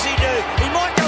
[0.00, 0.64] does he do?
[0.64, 0.99] He might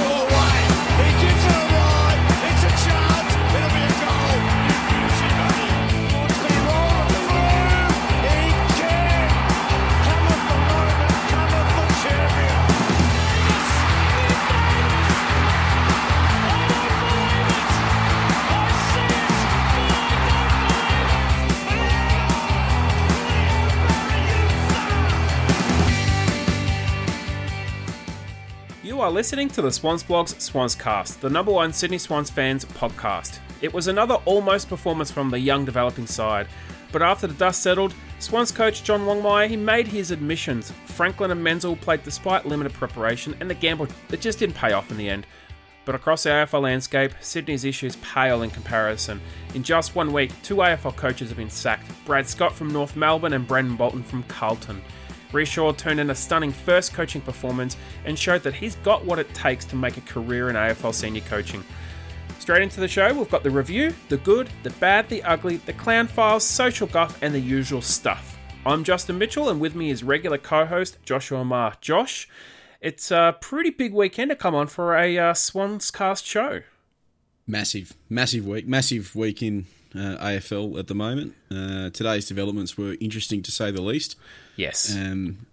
[29.12, 33.40] listening to the Swans Blogs Swans Cast, the number one Sydney Swans fans podcast.
[33.60, 36.48] It was another almost performance from the young developing side,
[36.90, 40.72] but after the dust settled, Swans coach John Longmire he made his admissions.
[40.86, 44.90] Franklin and Menzel played despite limited preparation, and the gamble that just didn't pay off
[44.90, 45.26] in the end.
[45.84, 49.20] But across the AFL landscape, Sydney's issues pale in comparison.
[49.54, 53.34] In just one week, two AFL coaches have been sacked Brad Scott from North Melbourne
[53.34, 54.80] and Brendan Bolton from Carlton.
[55.32, 59.18] Rhyce Shaw turned in a stunning first coaching performance and showed that he's got what
[59.18, 61.64] it takes to make a career in AFL senior coaching.
[62.38, 65.72] Straight into the show, we've got the review, the good, the bad, the ugly, the
[65.74, 68.36] clown files, social guff, and the usual stuff.
[68.66, 71.74] I'm Justin Mitchell, and with me is regular co host Joshua Maher.
[71.80, 72.28] Josh,
[72.80, 76.62] it's a pretty big weekend to come on for a uh, Swans cast show.
[77.46, 81.34] Massive, massive week, massive week in uh, AFL at the moment.
[81.50, 84.16] Uh, today's developments were interesting to say the least.
[84.56, 84.94] Yes.
[84.96, 85.46] Um,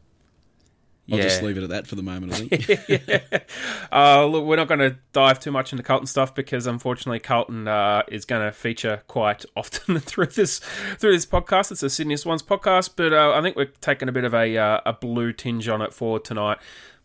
[1.11, 1.23] I'll Yeah.
[1.23, 2.33] just leave it at that for the moment.
[2.33, 3.43] I think.
[3.91, 7.67] Uh, look, we're not going to dive too much into Carlton stuff because unfortunately Carlton
[7.67, 10.59] uh, is going to feature quite often through this
[10.99, 11.71] through this podcast.
[11.71, 14.55] It's a Sydney Swans podcast, but uh, I think we're taking a bit of a
[14.55, 16.59] uh, a blue tinge on it for tonight.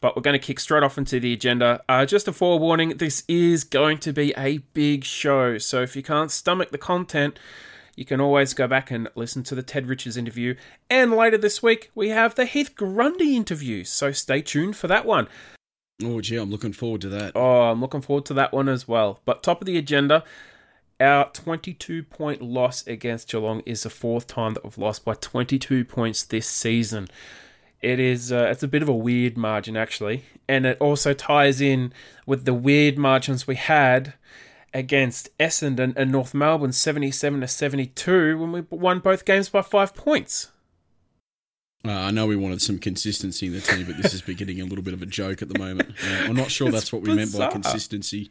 [0.04, 1.82] But we're going to kick straight off into the agenda.
[1.88, 6.02] Uh, just a forewarning: this is going to be a big show, so if you
[6.02, 7.38] can't stomach the content.
[7.96, 10.56] You can always go back and listen to the Ted Richards interview.
[10.90, 15.06] And later this week, we have the Heath Grundy interview, so stay tuned for that
[15.06, 15.26] one.
[16.04, 17.32] oh, gee, I'm looking forward to that.
[17.34, 19.20] Oh, I'm looking forward to that one as well.
[19.24, 20.22] But top of the agenda,
[21.00, 25.86] our 22 point loss against Geelong is the fourth time that we've lost by 22
[25.86, 27.08] points this season.
[27.84, 31.60] It is uh, it's a bit of a weird margin actually, and it also ties
[31.60, 31.92] in
[32.24, 34.14] with the weird margins we had
[34.72, 39.94] against Essendon and North Melbourne 77 to 72 when we won both games by 5
[39.94, 40.50] points.
[41.86, 44.64] Uh, I know we wanted some consistency in the team, but this is beginning a
[44.64, 45.90] little bit of a joke at the moment.
[45.90, 48.30] Uh, I'm not sure that's what we meant by consistency.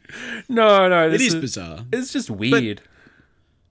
[0.49, 1.85] No, no, It this is bizarre.
[1.93, 2.81] It's just weird.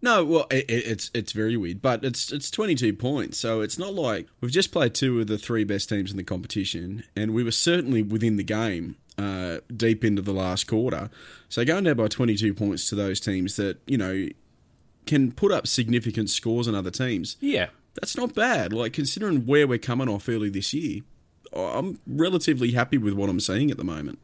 [0.03, 3.79] No, well, it, it- it's it's very weird, but it's it's 22 points, so it's
[3.79, 7.33] not like we've just played two of the three best teams in the competition, and
[7.33, 11.09] we were certainly within the game uh, deep into the last quarter.
[11.49, 14.29] So going down by 22 points to those teams that you know
[15.07, 17.69] can put up significant scores on other teams, yeah.
[18.01, 18.73] that's not bad.
[18.73, 21.03] Like considering where we're coming off early this year,
[21.55, 24.19] I'm relatively happy with what I'm seeing at the moment.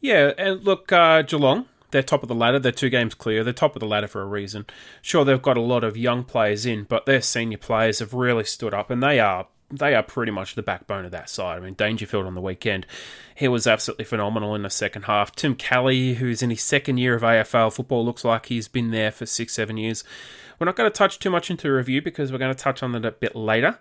[0.00, 2.58] Yeah, and look, uh, Geelong, they're top of the ladder.
[2.58, 3.44] They're two games clear.
[3.44, 4.66] They're top of the ladder for a reason.
[5.00, 8.44] Sure, they've got a lot of young players in, but their senior players have really
[8.44, 11.56] stood up, and they are they are pretty much the backbone of that side.
[11.56, 12.86] I mean, Dangerfield on the weekend,
[13.34, 15.34] he was absolutely phenomenal in the second half.
[15.34, 19.10] Tim Kelly, who's in his second year of AFL football, looks like he's been there
[19.10, 20.04] for six, seven years.
[20.58, 22.82] We're not going to touch too much into the review because we're going to touch
[22.82, 23.78] on it a bit later.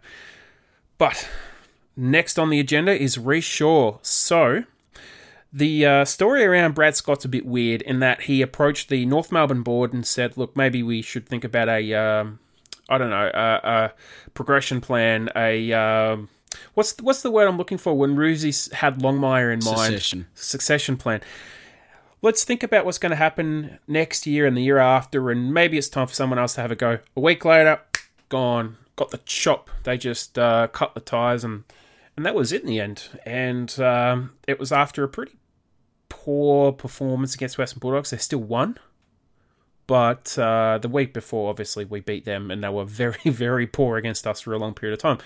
[0.97, 1.29] But
[1.97, 3.97] next on the agenda is Rhyce Shaw.
[4.01, 4.63] So,
[5.53, 9.31] the uh, story around Brad Scott's a bit weird in that he approached the North
[9.31, 12.39] Melbourne board and said, "Look, maybe we should think about a, um,
[12.87, 13.93] I don't know, a, a
[14.33, 15.29] progression plan.
[15.35, 16.29] A um,
[16.73, 19.79] what's what's the word I'm looking for when Roosy had Longmire in mind?
[19.79, 20.27] Succession.
[20.35, 21.21] Succession plan.
[22.21, 25.77] Let's think about what's going to happen next year and the year after, and maybe
[25.77, 26.99] it's time for someone else to have a go.
[27.15, 27.81] A week later,
[28.29, 28.77] gone.
[28.95, 29.69] Got the chop.
[29.83, 31.65] They just uh, cut the ties and."
[32.17, 33.07] And that was it in the end.
[33.25, 35.31] And um, it was after a pretty
[36.11, 38.09] poor performance against Western Bulldogs.
[38.09, 38.77] They still won.
[39.87, 43.97] But uh, the week before, obviously, we beat them, and they were very, very poor
[43.97, 45.19] against us for a long period of time.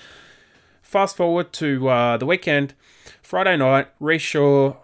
[0.83, 2.75] Fast forward to uh, the weekend,
[3.23, 4.75] Friday night, Rhyce Shaw,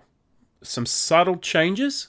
[0.64, 2.08] some subtle changes.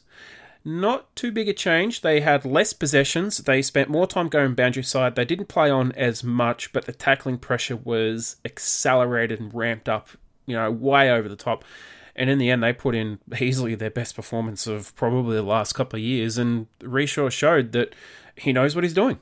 [0.65, 2.01] Not too big a change.
[2.01, 3.39] They had less possessions.
[3.39, 5.17] They spent more time going boundary side.
[5.17, 10.09] They didn't play on as much, but the tackling pressure was accelerated and ramped up,
[10.47, 11.65] you know, way over the top.
[12.15, 15.73] And in the end, they put in easily their best performance of probably the last
[15.73, 16.39] couple of years.
[16.39, 17.95] And Rhyce Shaw showed that
[18.37, 19.19] he knows what he's doing.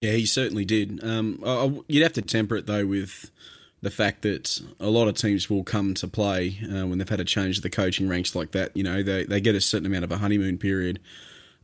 [0.00, 1.02] Yeah, he certainly did.
[1.04, 3.30] Um, I, you'd have to temper it though with
[3.82, 7.20] the fact that a lot of teams will come to play uh, when they've had
[7.20, 8.76] a change of the coaching ranks like that.
[8.76, 10.98] You know, they they get a certain amount of a honeymoon period,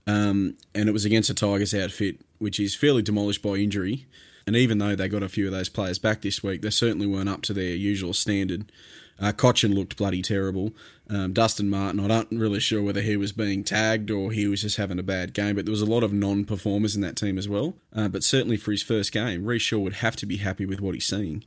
[0.07, 4.07] um, and it was against a Tigers outfit which is fairly demolished by injury.
[4.47, 7.07] And even though they got a few of those players back this week, they certainly
[7.07, 8.73] weren't up to their usual standard.
[9.21, 10.73] Uh, Cotchin looked bloody terrible.
[11.11, 14.63] Um, Dustin Martin, I don't really sure whether he was being tagged or he was
[14.63, 17.39] just having a bad game, but there was a lot of non-performers in that team
[17.39, 17.75] as well.
[17.95, 20.81] Uh, but certainly for his first game, Rhyce Shaw would have to be happy with
[20.81, 21.45] what he's seeing.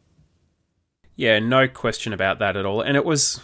[1.15, 2.81] Yeah, no question about that at all.
[2.81, 3.39] And it was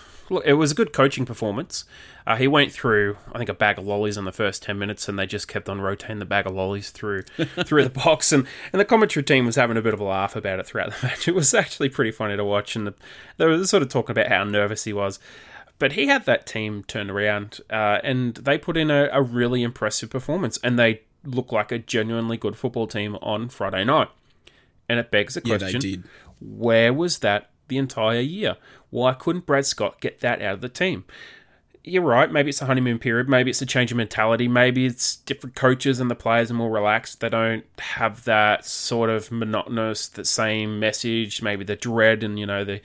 [0.45, 1.85] it was a good coaching performance.
[2.25, 5.07] Uh, he went through, I think, a bag of lollies in the first ten minutes,
[5.07, 7.21] and they just kept on rotating the bag of lollies through
[7.65, 8.31] through the box.
[8.31, 10.91] And, and the commentary team was having a bit of a laugh about it throughout
[10.91, 11.27] the match.
[11.27, 12.93] It was actually pretty funny to watch, and the,
[13.37, 15.19] they were sort of talking about how nervous he was.
[15.79, 19.61] But he had that team turned around, uh, and they put in a, a really
[19.63, 24.09] impressive performance, and they look like a genuinely good football team on Friday night.
[24.89, 26.03] And it begs the Yeah, question: they did.
[26.41, 28.57] where was that the entire year?
[28.89, 31.05] Why couldn't Brad Scott get that out of the team?
[31.83, 32.29] You're right.
[32.29, 33.29] Maybe it's a honeymoon period.
[33.29, 34.49] Maybe it's a change of mentality.
[34.49, 37.21] Maybe it's different coaches and the players are more relaxed.
[37.21, 41.41] They don't have that sort of monotonous, the same message.
[41.41, 42.81] Maybe the dread and you know the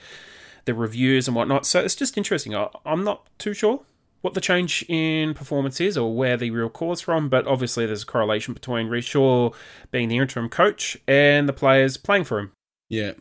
[0.64, 1.66] the reviews and whatnot.
[1.66, 2.54] So it's just interesting.
[2.54, 3.80] I'm not too sure
[4.22, 8.04] what the change in performance is or where the real cause from, but obviously there's
[8.04, 9.50] a correlation between Rhyce Shaw
[9.90, 12.52] being the interim coach and the players playing for him.
[12.88, 13.12] Yeah.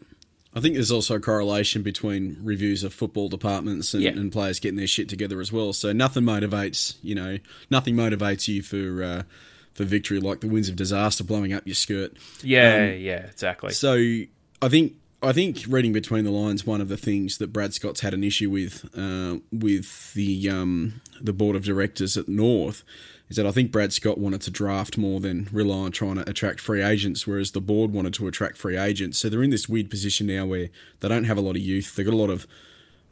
[0.54, 4.12] I think there's also a correlation between reviews of football departments and, Yeah.
[4.12, 5.72] and players getting their shit together as well.
[5.72, 7.38] So nothing motivates, you know,
[7.70, 9.24] nothing motivates you for uh,
[9.74, 12.18] for victory like the winds of disaster blowing up your skirt.
[12.44, 13.72] Yeah, yeah, exactly.
[13.72, 13.94] So
[14.62, 18.02] I think I think reading between the lines, one of the things that Brad Scott's
[18.02, 22.84] had an issue with uh, with the um, the board of directors at North
[23.32, 26.30] is that I think Brad Scott wanted to draft more than rely on trying to
[26.30, 29.18] attract free agents, whereas the board wanted to attract free agents.
[29.18, 30.68] So they're in this weird position now where
[31.00, 31.96] they don't have a lot of youth.
[31.96, 32.46] They've got a lot of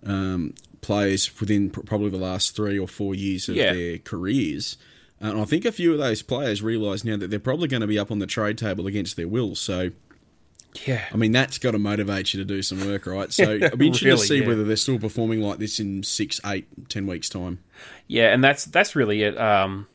[0.06, 3.74] um, players within pr- probably the last three or four years of Yeah.
[3.74, 4.78] their careers.
[5.22, 7.88] And I think a few of those players realise now that they're probably going to
[7.88, 9.56] be up on the trade table against their will.
[9.56, 9.92] So
[10.86, 11.06] Yeah.
[11.14, 13.32] I mean, that's got to motivate you to do some work, right?
[13.32, 14.48] So I'll be interested Really, to see yeah.
[14.48, 17.60] whether they're still performing like this in six, eight, ten weeks' time.
[18.08, 19.38] Yeah, and that's that's really it.
[19.38, 19.88] Um,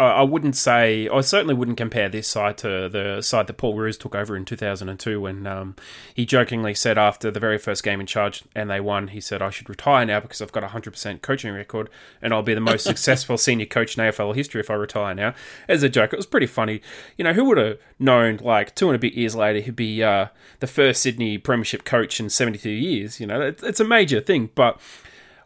[0.00, 3.98] I, wouldn't say, I certainly wouldn't compare this side to the side that Paul Roos
[3.98, 5.74] took over in 2002 when um,
[6.14, 9.42] he jokingly said after the very first game in charge and they won, he said,
[9.42, 11.90] I should retire now because I've got a 100% coaching record
[12.22, 15.34] and I'll be the most successful senior coach in AFL history if I retire now.
[15.66, 16.80] As a joke, it was pretty funny.
[17.16, 20.04] You know, who would have known, like, two and a bit years later, he'd be
[20.04, 20.28] uh,
[20.60, 23.18] the first Sydney Premiership coach in 72 years?
[23.18, 24.50] You know, it's, it's a major thing.
[24.54, 24.80] But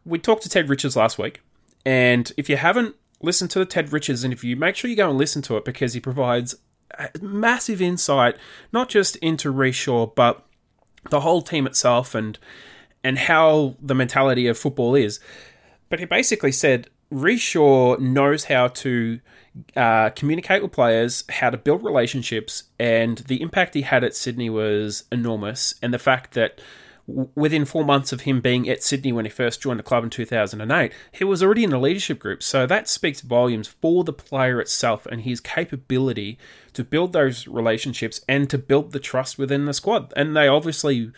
[0.04, 1.40] we talked to Ted Richards last week.
[1.84, 5.18] And if you haven't listened to the Ted Richards interview, make sure you go and
[5.18, 6.54] listen to it because he provides
[7.20, 8.36] massive insight,
[8.72, 10.44] not just into Rhyce Shaw, but
[11.10, 12.38] the whole team itself and
[13.04, 15.18] and how the mentality of football is.
[15.88, 19.20] But he basically said Rhyce Shaw knows how to
[19.76, 24.48] uh, communicate with players, how to build relationships, and the impact he had at Sydney
[24.50, 25.74] was enormous.
[25.82, 26.60] And the fact that
[27.06, 30.10] within four months of him being at Sydney when he first joined the club in
[30.10, 32.42] 2008, he was already in the leadership group.
[32.42, 36.38] So that speaks volumes for the player itself and his capability
[36.74, 40.12] to build those relationships and to build the trust within the squad.
[40.16, 41.12] And they obviously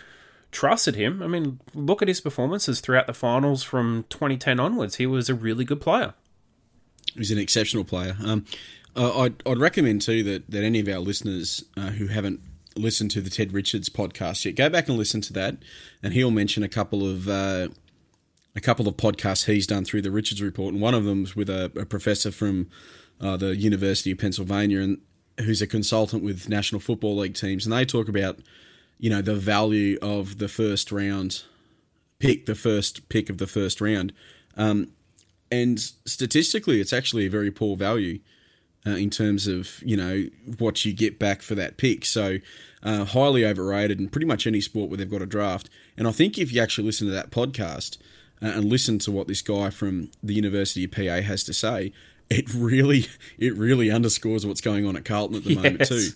[0.50, 1.22] trusted him.
[1.22, 4.96] I mean, look at his performances throughout the finals from 2010 onwards.
[4.96, 6.14] He was a really good player.
[7.14, 8.16] He's an exceptional player.
[8.24, 8.46] Um,
[8.96, 12.40] uh, I'd, I'd recommend too that, that any of our listeners uh, who haven't
[12.76, 15.56] listened to the Ted Richards podcast yet, go back and listen to that,
[16.02, 17.68] and he'll mention a couple of uh,
[18.56, 21.36] a couple of podcasts he's done through the Richards Report, and one of them was
[21.36, 22.68] with a, a professor from
[23.20, 24.98] uh, the University of Pennsylvania, and
[25.38, 28.38] who's a consultant with National Football League teams, and they talk about
[28.98, 31.42] you know the value of the first round
[32.18, 34.12] pick, the first pick of the first round.
[34.56, 34.92] Um,
[35.50, 38.20] and statistically, it's actually a very poor value
[38.86, 40.24] uh, in terms of you know
[40.58, 42.04] what you get back for that pick.
[42.04, 42.38] So
[42.82, 45.70] uh, highly overrated in pretty much any sport where they've got a draft.
[45.96, 47.98] And I think if you actually listen to that podcast
[48.42, 51.92] uh, and listen to what this guy from the University of PA has to say.
[52.30, 53.06] It really,
[53.38, 56.08] it really underscores what's going on at Carlton at the moment too.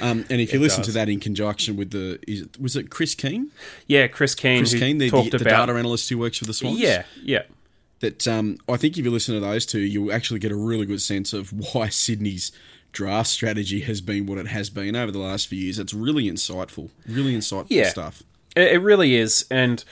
[0.00, 2.76] Um, and if you It listen to that in conjunction with the, is it, was
[2.76, 3.50] it Chris Keane?
[3.88, 6.78] Yeah, Chris Keane, Chris Keane, the, the, the data analyst who works for the Swans.
[6.78, 7.42] yeah, yeah,
[8.00, 10.86] that um, I think if you listen to those two, you'll actually get a really
[10.86, 12.52] good sense of why Sydney's
[12.92, 15.78] draft strategy has been what it has been over the last few years.
[15.78, 17.88] It's really insightful, really insightful Yeah.
[17.90, 18.22] stuff.
[18.54, 19.44] It, really is.
[19.50, 19.84] And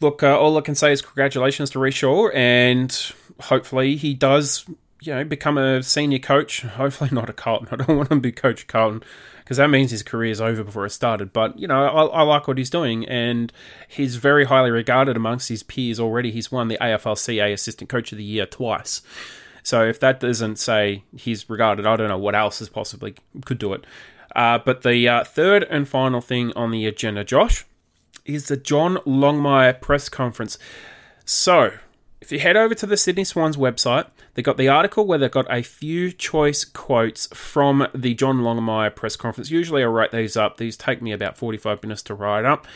[0.00, 4.64] look, uh, all I can say is congratulations to Rhyce Shaw, and hopefully he does,
[5.00, 6.62] you know, become a senior coach.
[6.62, 7.68] Hopefully not a Carlton.
[7.72, 9.04] I don't want him to be coach Carlton
[9.42, 11.32] because that means his career is over before it started.
[11.32, 13.52] But you know, I, I like what he's doing, and
[13.88, 16.30] he's very highly regarded amongst his peers already.
[16.30, 19.02] He's won the AFLCA Assistant Coach of the Year twice.
[19.62, 23.58] So if that doesn't say he's regarded, I don't know what else is possibly could
[23.58, 23.84] do it.
[24.34, 27.64] Uh, but the uh, third and final thing on the agenda, Josh,
[28.24, 30.58] is the John Longmire press conference.
[31.24, 31.72] So,
[32.20, 35.30] if you head over to the Sydney Swans website, they got the article where they've
[35.30, 39.50] got a few choice quotes from the John Longmire press conference.
[39.50, 40.56] Usually I write these up.
[40.56, 42.66] These take me about 45 minutes to write up.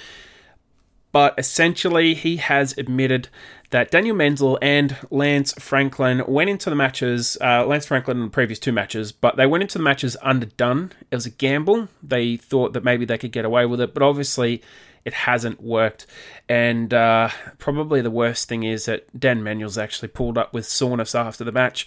[1.13, 3.31] But essentially, he has admitted
[3.71, 8.31] that Daniel Menzel and Lance Franklin went into the matches, uh, Lance Franklin in the
[8.31, 10.93] previous two matches, but they went into the matches underdone.
[11.11, 11.89] It was a gamble.
[12.03, 14.63] They thought that maybe they could get away with it, but obviously
[15.05, 16.07] it hasn't worked.
[16.49, 21.15] And uh, probably the worst thing is that Dan Menzel's actually pulled up with soreness
[21.15, 21.87] after the match.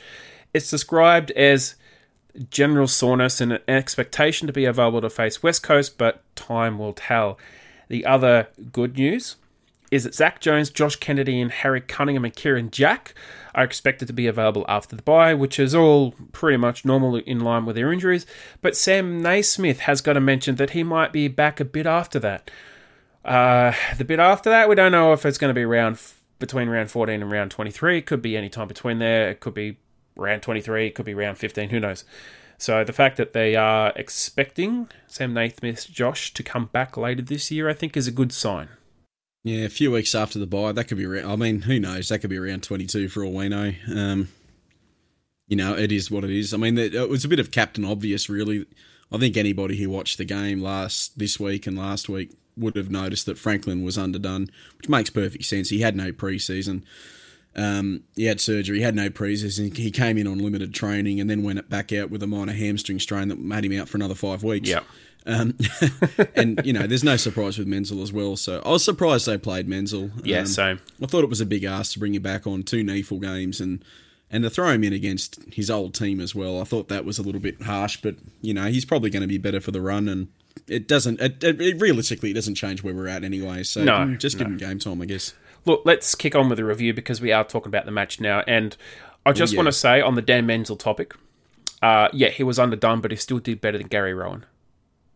[0.53, 1.75] It's described as
[2.49, 6.93] general soreness and an expectation to be available to face West Coast, but time will
[6.93, 7.37] tell.
[7.87, 9.35] The other good news
[9.91, 13.13] is that Zak Jones, Josh Kennedy, and Harry Cunningham and Kieran Jack
[13.55, 17.39] are expected to be available after the bye, which is all pretty much normal in
[17.39, 18.25] line with their injuries.
[18.61, 22.19] But Sam Naismith has got to mention that he might be back a bit after
[22.19, 22.51] that.
[23.25, 25.99] Uh, the bit after that, we don't know if it's going to be round
[26.39, 27.97] between round 14 and round 23.
[27.97, 29.29] It could be any time between there.
[29.29, 29.77] It could be
[30.15, 30.87] round 23.
[30.87, 31.69] It could be round 15.
[31.69, 32.05] Who knows?
[32.57, 37.51] So the fact that they are expecting Sam Naismith, Josh, to come back later this
[37.51, 38.69] year, I think, is a good sign.
[39.43, 41.05] Yeah, a few weeks after the bye, that could be.
[41.05, 42.09] Around, I mean, who knows?
[42.09, 43.73] That could be around twenty-two for all we know.
[43.93, 44.27] Um,
[45.47, 46.53] you know, it is what it is.
[46.53, 48.65] I mean, it was a bit of captain obvious, really.
[49.11, 52.91] I think anybody who watched the game last this week and last week would have
[52.91, 55.69] noticed that Franklin was underdone, which makes perfect sense.
[55.69, 56.83] He had no preseason.
[57.55, 58.77] Um, he had surgery.
[58.77, 59.75] He had no preseason.
[59.75, 62.99] He came in on limited training and then went back out with a minor hamstring
[62.99, 64.69] strain that made him out for another five weeks.
[64.69, 64.81] Yeah.
[65.29, 65.57] Um,
[66.35, 68.35] and you know, there's no surprise with Menzel as well.
[68.35, 70.09] So I was surprised they played Menzel.
[70.23, 70.79] Yeah, Um, same.
[71.01, 73.61] I thought it was a big ask to bring him back on two kneeful games
[73.61, 73.83] and
[74.31, 76.61] and to throw him in against his old team as well.
[76.61, 79.27] I thought that was a little bit harsh, but you know, he's probably going to
[79.27, 80.27] be better for the run and.
[80.67, 81.21] It doesn't.
[81.21, 83.63] It, it, it realistically, it doesn't change where we're at anyway.
[83.63, 84.53] So No, just give no.
[84.53, 85.33] him game time, I guess.
[85.65, 88.43] Look, let's kick on with the review because we are talking about the match now.
[88.45, 88.75] And
[89.25, 89.57] I just yeah.
[89.57, 91.15] want to say on the Dan Menzel topic,
[91.81, 94.45] uh, yeah, he was underdone, but he still did better than Gary Rohan.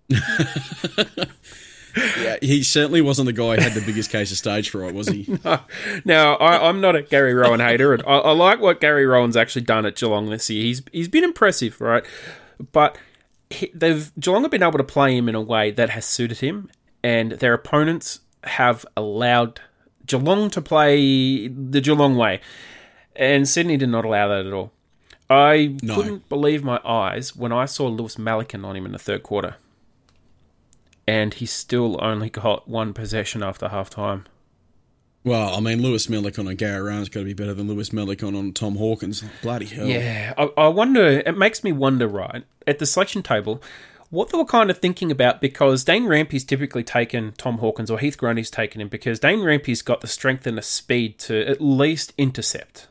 [2.19, 5.07] Yeah, he certainly wasn't the guy who had the biggest case of stage fright, was
[5.09, 5.27] he?
[6.05, 9.37] Now, I, I'm not a Gary Rohan hater, and I, I like what Gary Rohan's
[9.37, 10.63] actually done at Geelong this year.
[10.63, 12.03] He's he's been impressive, right?
[12.71, 12.97] But
[13.51, 16.39] he, they've Geelong have been able to play him in a way that has suited
[16.39, 16.71] him,
[17.03, 19.61] and their opponents have allowed
[20.07, 22.41] Geelong to play the Geelong way,
[23.15, 24.71] and Sydney did not allow that at all.
[25.29, 25.93] I No.
[25.93, 29.57] couldn't believe my eyes when I saw Lewis Melican on him in the third quarter,
[31.07, 34.25] and he still only got one possession after half time.
[35.25, 38.37] Well, I mean, Lewis Melican on Gary Rohan's got to be better than Lewis Melican
[38.37, 39.23] on Tom Hawkins.
[39.41, 39.87] Bloody hell.
[39.87, 41.05] Yeah, I, I wonder.
[41.05, 43.61] It makes me wonder, right, at the selection table,
[44.09, 47.99] what they were kind of thinking about because Dane Rampe's typically taken Tom Hawkins or
[47.99, 51.61] Heath Grundy's taken him because Dane Rampe's got the strength and the speed to at
[51.61, 52.87] least intercept.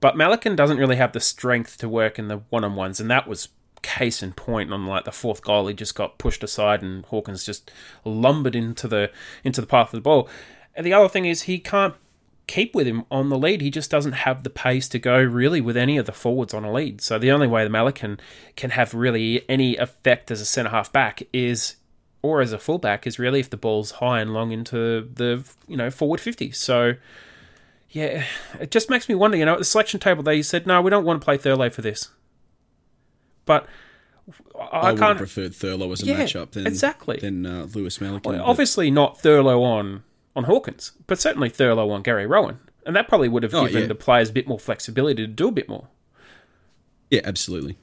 [0.00, 3.10] But Melican doesn't really have the strength to work in the one on ones, and
[3.10, 3.48] that was
[3.82, 5.66] case in point on like the fourth goal.
[5.66, 7.70] He just got pushed aside, and Hawkins just
[8.04, 9.10] lumbered into the
[9.44, 10.28] into the path of the ball.
[10.74, 11.94] And the other thing is he can't
[12.46, 13.60] keep with him on the lead.
[13.60, 16.64] He just doesn't have the pace to go really with any of the forwards on
[16.64, 17.00] a lead.
[17.00, 18.18] So the only way the Melican
[18.56, 21.76] can have really any effect as a centre half back is
[22.22, 25.76] or as a fullback is really if the ball's high and long into the you
[25.76, 26.50] know forward 50.
[26.52, 26.94] So
[27.90, 28.24] yeah,
[28.60, 30.90] it just makes me wonder, you know, at the selection table they said, "No, we
[30.90, 32.10] don't want to play Thurlow for this."
[33.48, 33.66] But
[34.54, 37.18] I, I, would have can't preferred Thurlow as a Yeah, matchup than exactly.
[37.20, 38.26] than uh, Lewis Melican.
[38.26, 40.04] Well, obviously not Thurlow on
[40.36, 43.82] on Hawkins, but certainly Thurlow on Gary Rohan, and that probably would have Oh, given
[43.82, 43.88] yeah.
[43.88, 45.88] the players a bit more flexibility to do a bit more.
[47.10, 47.76] yeah, absolutely.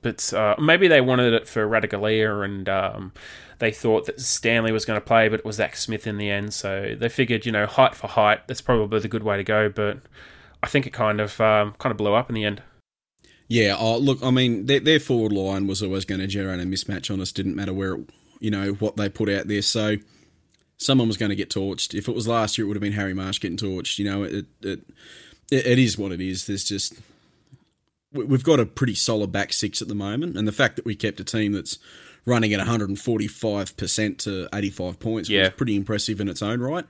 [0.00, 3.12] But uh, maybe they wanted it for Ratugolea, and um,
[3.58, 6.30] they thought that Stanley was going to play, but it was Zac Smith in the
[6.30, 6.54] end.
[6.54, 9.68] So they figured, you know, height for height, that's probably the good way to go.
[9.68, 9.98] But
[10.62, 12.62] I think it kind of um, kind of blew up in the end.
[13.48, 16.64] Yeah, oh, look, I mean, their, their forward line was always going to generate a
[16.64, 17.32] mismatch on us.
[17.32, 19.62] Didn't matter where, it, you know, what they put out there.
[19.62, 19.96] So
[20.76, 21.94] someone was going to get torched.
[21.94, 23.98] If it was last year, it would have been Harry Marsh getting torched.
[23.98, 24.80] You know, it it
[25.50, 26.46] it, it is what it is.
[26.46, 26.94] There's just
[28.12, 30.84] we- we've got a pretty solid back six at the moment, and the fact that
[30.84, 31.78] we kept a team that's
[32.26, 35.40] running at 145 percent to 85 points Yeah.
[35.44, 36.84] was pretty impressive in its own right.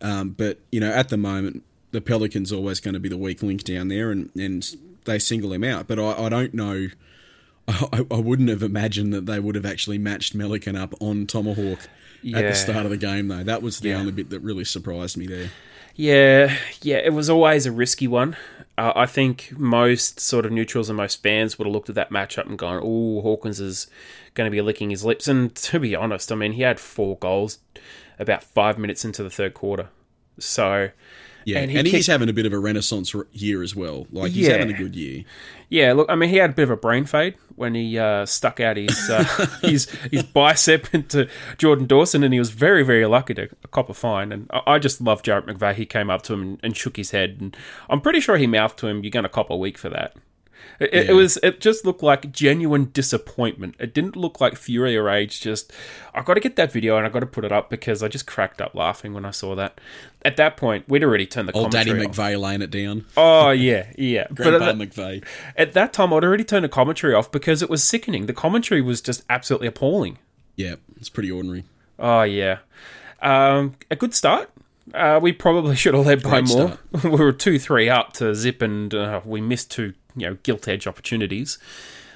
[0.00, 3.42] Um, but you know, at the moment, the Melican's always going to be the weak
[3.42, 4.64] link down there, and and
[5.04, 5.86] they single him out.
[5.86, 6.88] But I, I don't know.
[7.68, 11.80] I, I wouldn't have imagined that they would have actually matched Melican up on Tomahawk
[12.34, 13.42] at the start of the game, though.
[13.42, 13.98] That was the Yeah.
[14.00, 15.50] only bit that really surprised me there.
[15.96, 18.36] Yeah, yeah, it was always a risky one.
[18.76, 22.10] Uh, I think most sort of neutrals and most fans would have looked at that
[22.10, 23.86] matchup and gone, "Oh, Hawkins is
[24.34, 27.16] going to be licking his lips." And to be honest, I mean, he had four
[27.18, 27.58] goals
[28.18, 29.88] about five minutes into the third quarter,
[30.38, 30.90] so
[31.46, 34.06] Yeah, And and, he he's kicked- having a bit of a renaissance year as well.
[34.12, 34.54] Like he's Yeah.
[34.58, 35.24] having a good year.
[35.70, 38.26] Yeah, look, I mean, he had a bit of a brain fade when he uh,
[38.26, 39.24] stuck out his uh,
[39.62, 43.94] his his bicep into Jordan Dawson, and he was very, very lucky to cop a
[43.94, 44.30] fine.
[44.30, 45.74] And I, I just love Jarrad McVeigh.
[45.74, 47.56] He came up to him and, and shook his head, and
[47.90, 50.14] I'm pretty sure he mouthed to him, "You're going to cop a week for that."
[50.80, 51.38] It, it- it was.
[51.42, 53.76] It just looked like genuine disappointment.
[53.78, 55.40] It didn't look like fury or rage.
[55.40, 55.72] Just,
[56.14, 58.08] I got to get that video and I got to put it up because I
[58.08, 59.80] just cracked up laughing when I saw that.
[60.22, 62.16] At that point, we'd already turned the Old Daddy commentary off.
[62.16, 63.04] McVeigh laying it down.
[63.16, 64.26] Oh yeah, yeah.
[64.34, 65.24] Grandpa at, that- McVeigh.
[65.56, 68.26] at that time, I'd already turned the commentary off because it was sickening.
[68.26, 70.18] The commentary was just absolutely appalling.
[70.56, 71.64] Yeah, it's pretty ordinary.
[71.98, 72.58] Oh yeah,
[73.22, 74.50] um, a good start.
[74.92, 76.78] Uh, we probably should have led by Great more.
[77.04, 80.66] we were two three up to zip, and uh, we missed two you know gilt
[80.68, 81.58] edge opportunities,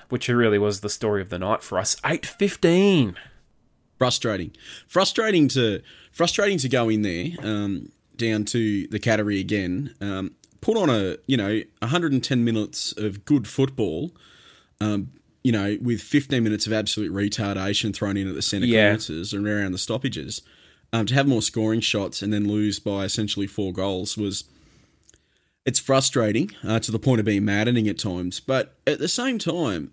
[0.09, 1.97] which really was the story of the night for us.
[2.05, 3.17] Eight fifteen.
[3.99, 4.52] Frustrating.
[4.87, 9.95] Frustrating to frustrating to go in there um, down to the Cattery again.
[10.00, 14.12] Um, put on a you know 110 minutes of good football.
[14.81, 15.11] Um,
[15.43, 18.83] you know, with 15 minutes of absolute retardation thrown in at the centre Yeah.
[18.88, 20.43] clearances and around the stoppages,
[20.93, 24.45] um, to have more scoring shots and then lose by essentially four goals was
[25.69, 28.41] it's frustrating uh, to the point of being maddening at times.
[28.41, 29.93] But at the same time,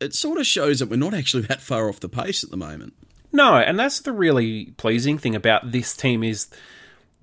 [0.00, 2.56] it sort of shows that we're not actually that far off the pace at the
[2.56, 2.94] moment.
[3.30, 6.48] No, and that's the really pleasing thing about this team is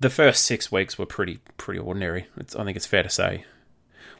[0.00, 2.28] the first six weeks were pretty pretty ordinary.
[2.38, 3.44] It's, I think it's fair to say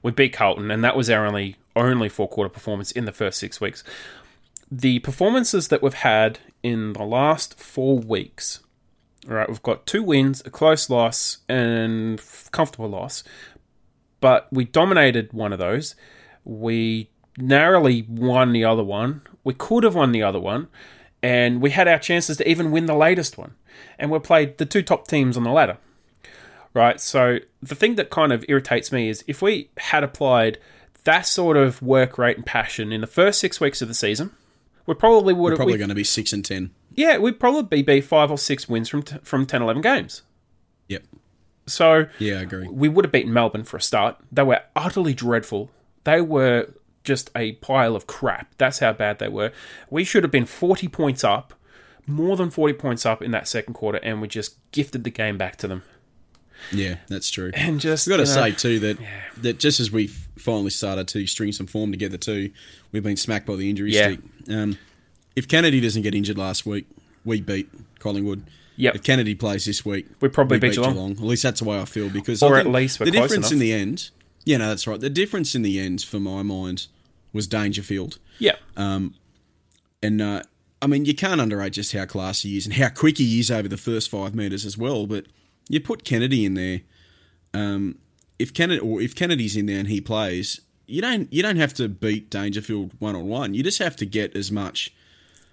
[0.03, 3.39] we beat Carlton, and that was our only only four quarter performance in the first
[3.39, 3.83] six weeks.
[4.71, 8.61] The performances that we've had in the last four weeks,
[9.27, 12.21] all right, we've got two wins, a close loss, and
[12.53, 13.25] comfortable loss,
[14.23, 15.95] but we dominated one of those.
[16.45, 19.21] We narrowly won the other one.
[19.45, 20.69] We could have won the other one,
[21.23, 23.55] and we had our chances to even win the latest one.
[23.99, 25.77] And we played the two top teams on the ladder.
[26.73, 30.57] Right, so the thing that kind of irritates me is if we had applied
[31.05, 34.31] that sort of work rate and passion in the first six weeks of the season,
[34.87, 35.59] we probably would have.
[35.59, 36.71] Probably going to be six and ten.
[36.95, 40.23] yeah, we'd probably be five or six wins from t- from 10, 11 games.
[40.89, 41.03] Yep.
[41.67, 42.69] So Yeah, I agree.
[42.69, 44.17] we would have beaten Melbourne for a start.
[44.31, 45.71] They were utterly dreadful.
[46.05, 46.69] They were
[47.05, 48.53] just a pile of crap.
[48.59, 49.53] That's how bad they were.
[49.91, 51.55] We should have been 40 points up,
[52.07, 55.39] more than 40 points up in that second quarter, and we just gifted the game
[55.39, 55.83] back to them.
[56.73, 57.51] Yeah, that's true.
[57.55, 58.99] And just, We've got to say too that
[59.39, 62.51] that just as we finally started to string some form together too,
[62.93, 64.13] we've been smacked by the injury Yeah.
[64.13, 64.21] stick.
[64.49, 64.79] Um,
[65.35, 66.87] if Kennedy doesn't get injured last week,
[67.25, 68.45] we beat Collingwood.
[68.83, 68.95] Yep.
[68.97, 71.13] If Kennedy plays this week, We probably beat Geelong.
[71.13, 73.53] At least that's the way I feel because Or at least we're the difference enough.
[73.53, 74.11] in the end.
[74.45, 74.99] Yeah, no, that's right.
[74.99, 76.89] The difference in the end, for my mind,
[77.33, 78.19] was Dangerfield.
[78.41, 78.57] yeah.
[78.77, 80.43] And uh,
[80.81, 83.51] I mean, you can't underrate just how classy he is and how quick he is
[83.51, 85.07] over the first five meters as well.
[85.07, 85.27] But
[85.69, 86.81] you put Kennedy in there.
[87.55, 87.99] Um,
[88.39, 91.73] if Kennedy or if Kennedy's in there and he plays, you don't you don't have
[91.75, 93.55] to beat Dangerfield one on one.
[93.55, 94.93] You just have to get as much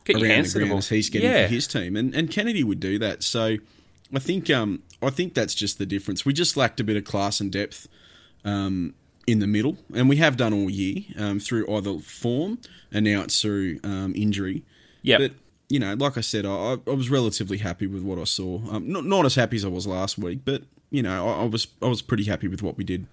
[0.05, 0.77] Get around the to the ball.
[0.79, 1.47] as he's getting yeah.
[1.47, 3.23] for his team, and and Kennedy would do that.
[3.23, 3.57] So
[4.13, 6.25] I think um I think that's just the difference.
[6.25, 7.87] We just lacked a bit of class and depth
[8.43, 8.93] um,
[9.27, 12.59] in the middle, and we have done all year um, through either form
[12.91, 14.63] and now it's through um, injury.
[15.01, 15.33] Yeah, But
[15.69, 18.59] you know, like I said, I, I was relatively happy with what I saw.
[18.71, 21.45] Um, not not as happy as I was last week, but you know, I, I
[21.45, 23.05] was I was pretty happy with what we did.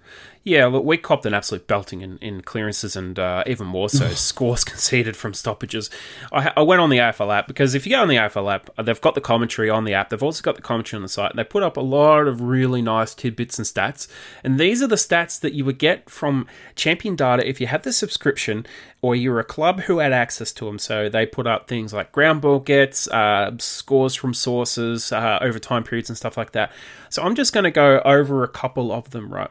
[0.44, 4.08] Yeah, look, we copped an absolute belting in, in clearances and uh, even more so
[4.14, 5.90] scores conceded from stoppages.
[6.32, 8.70] I, I went on the AFL app because if you go on the AFL app,
[8.78, 10.10] uh, they've got the commentary on the app.
[10.10, 11.30] They've also got the commentary on the site.
[11.32, 14.06] And they put up a lot of really nice tidbits and stats.
[14.44, 17.82] And these are the stats that you would get from Champion Data if you had
[17.82, 18.66] the subscription
[19.02, 20.78] or you're a club who had access to them.
[20.78, 25.59] So they put up things like ground ball gets, uh, scores from sources, uh, over
[25.59, 26.72] time periods, and stuff like that.
[27.11, 29.50] So I'm just going to go over a couple of them, right?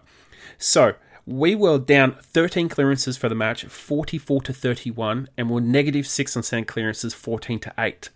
[0.58, 6.08] So we were down 13 clearances for the match, 44 to 31, and we're negative
[6.08, 8.10] six on sand clearances, 14 to 8.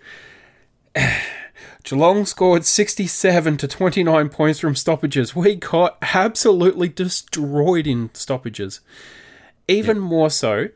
[1.84, 5.36] Geelong scored 67 to 29 points from stoppages.
[5.36, 8.82] We got absolutely destroyed in stoppages.
[9.68, 10.68] Even more so,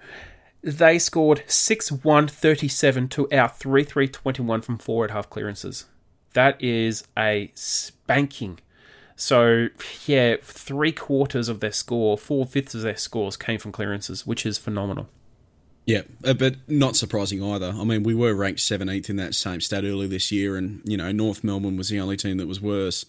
[0.64, 5.86] they scored 6 1 37 to our 3 3 21 from forward half clearances.
[6.34, 8.60] That is a spanking.
[9.16, 9.68] So,
[10.08, 14.46] yeah, three quarters of their score, four fifths of their scores came from clearances, which
[14.46, 15.08] is phenomenal.
[15.86, 17.74] Yeah, uh, but not surprising either.
[17.78, 20.98] I mean, we were ranked 17th in that same stat earlier this year, and, you
[20.98, 23.06] know, North Melbourne was the only team that was worse.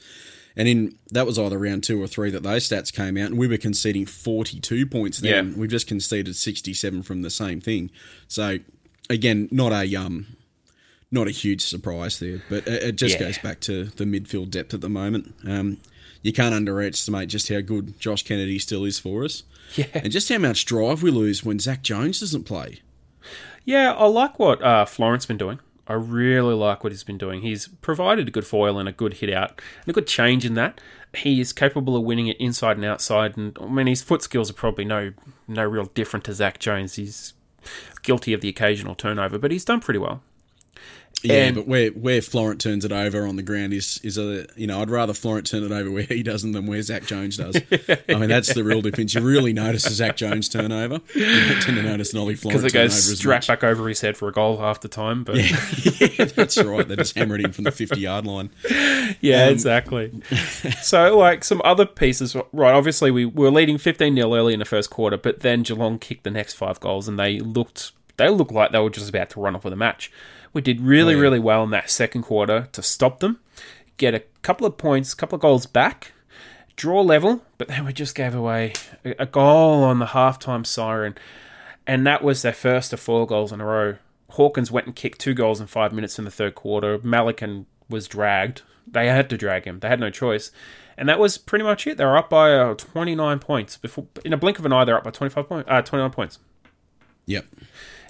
[0.56, 3.38] And in that was either round two or three that those stats came out, and
[3.38, 5.48] we were conceding 42 points then.
[5.50, 5.56] Yeah.
[5.58, 7.90] We've just conceded 67 from the same thing.
[8.28, 8.58] So
[9.10, 10.26] again, not a um,
[11.10, 13.26] not a huge surprise there, but it, it just Yeah.
[13.26, 15.34] goes back to the midfield depth at the moment.
[15.46, 15.78] Um,
[16.22, 19.42] you can't underestimate just how good Josh Kennedy still is for us,
[19.76, 19.86] Yeah.
[19.92, 22.80] and just how much drive we lose when Zak Jones doesn't play.
[23.64, 25.58] Yeah, I like what uh, Florent's been doing.
[25.86, 27.42] I really like what he's been doing.
[27.42, 30.54] He's provided a good foil and a good hit out and a good change in
[30.54, 30.80] that.
[31.14, 34.50] He is capable of winning it inside and outside, and I mean his foot skills
[34.50, 35.12] are probably no
[35.46, 36.94] no real different to Zak Jones.
[36.94, 37.34] He's
[38.02, 40.22] guilty of the occasional turnover, but he's done pretty well.
[41.22, 44.46] Yeah, And- but where where Florent turns it over on the ground is is a
[44.56, 47.38] you know I'd rather Florent turn it over where he doesn't than where Zak Jones
[47.38, 47.56] does.
[48.08, 49.14] I mean that's the real difference.
[49.14, 51.00] You really notice a Zak Jones turnover.
[51.14, 54.02] You don't tend to notice an Ollie Florent Because it goes straight back over his
[54.02, 56.86] head for a goal half the time, but yeah, that's right.
[56.86, 58.50] They just hammered him from the fifty yard line.
[59.20, 60.10] Yeah, Um, exactly.
[60.82, 62.74] so, like some other pieces, right?
[62.74, 66.24] Obviously, we were leading fifteen 0 early in the first quarter, but then Geelong kicked
[66.24, 69.40] the next five goals, and they looked they looked like they were just about to
[69.40, 70.10] run off with a match.
[70.52, 71.22] We did really, Oh, yeah.
[71.22, 73.40] really well in that second quarter to stop them,
[73.96, 76.12] get a couple of points, a couple of goals back,
[76.76, 78.72] draw level, but then we just gave away
[79.04, 81.16] a, a goal on the halftime siren,
[81.86, 83.96] and that was their first of four goals in a row.
[84.30, 86.98] Hawkins went and kicked two goals in five minutes in the third quarter.
[86.98, 88.62] Melican was dragged.
[88.86, 89.80] They had to drag him.
[89.80, 90.50] They had no choice.
[90.96, 91.96] And that was pretty much it.
[91.96, 93.76] They were up by uh, 29 points.
[93.76, 96.38] Before, in a blink of an eye, they're up by 25 point, uh, 29 points.
[97.26, 97.46] Yep,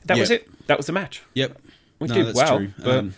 [0.05, 0.49] That was it.
[0.67, 1.23] That was the match.
[1.35, 1.59] yep.
[2.01, 2.73] We No, did that's well, true.
[2.83, 3.15] but Um,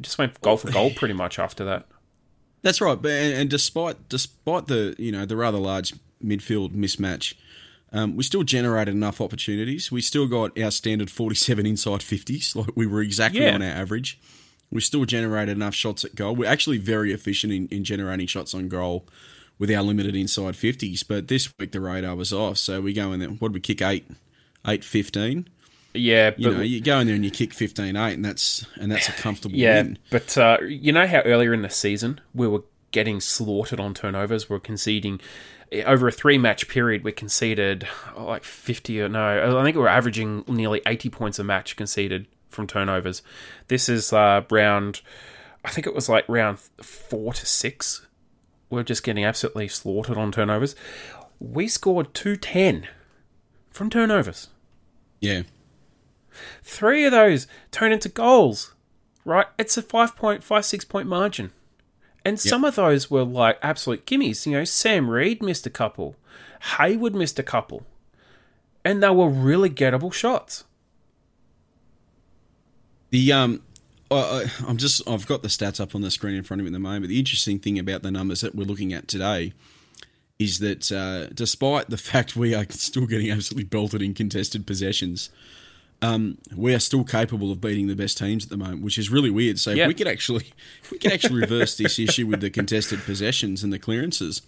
[0.00, 1.86] just went goal for goal pretty much after that.
[2.62, 7.34] That's right, but and, and despite despite the you know the rather large midfield mismatch,
[7.92, 9.90] um, we still generated enough opportunities.
[9.90, 13.54] We still got our standard forty-seven inside fifties, like we were exactly Yeah.
[13.54, 14.18] on our average.
[14.70, 16.36] We still generated enough shots at goal.
[16.36, 19.08] We're actually very efficient in, in generating shots on goal
[19.58, 21.02] with our limited inside fifties.
[21.02, 23.30] But this week the radar was off, so we go in there.
[23.30, 24.06] What did we kick eight,
[24.66, 25.48] eight fifteen?
[25.94, 28.90] Yeah, but You know, you go in there and you kick 15-8 and that's and
[28.92, 29.98] that's a comfortable Yeah, win.
[30.10, 34.48] but uh, you know how earlier in the season we were getting slaughtered on turnovers.
[34.48, 35.20] We're conceding
[35.86, 37.04] over a three-match period.
[37.04, 41.38] We conceded oh, like fifty or no, I think we were averaging nearly eighty points
[41.38, 43.22] a match conceded from turnovers.
[43.68, 45.00] This is uh, round,
[45.64, 48.06] I think it was like round four to six.
[48.70, 50.74] We're just getting absolutely slaughtered on turnovers.
[51.40, 52.86] We scored two ten
[53.70, 54.48] from turnovers.
[55.20, 55.42] Yeah.
[56.62, 58.74] Three of those turn into goals,
[59.24, 59.46] right?
[59.58, 61.52] It's a five point, five, six point margin.
[62.24, 64.44] And some of those were like absolute gimmies.
[64.44, 66.16] You know, Sam Reid missed a couple,
[66.78, 67.86] Hayward missed a couple.
[68.84, 70.64] And they were really gettable shots.
[73.10, 73.62] The um,
[74.10, 76.68] uh, I'm just I've got the stats up on the screen in front of me
[76.68, 77.08] at the moment.
[77.08, 79.52] The interesting thing about the numbers that we're looking at today
[80.38, 85.30] is that uh, despite the fact we are still getting absolutely belted in contested possessions,
[86.02, 89.10] um, we are still capable of beating the best teams at the moment, which is
[89.10, 89.58] really weird.
[89.58, 89.84] So Yeah.
[89.84, 90.46] if we could actually
[90.82, 94.42] if we could actually reverse this issue with the contested possessions and the clearances,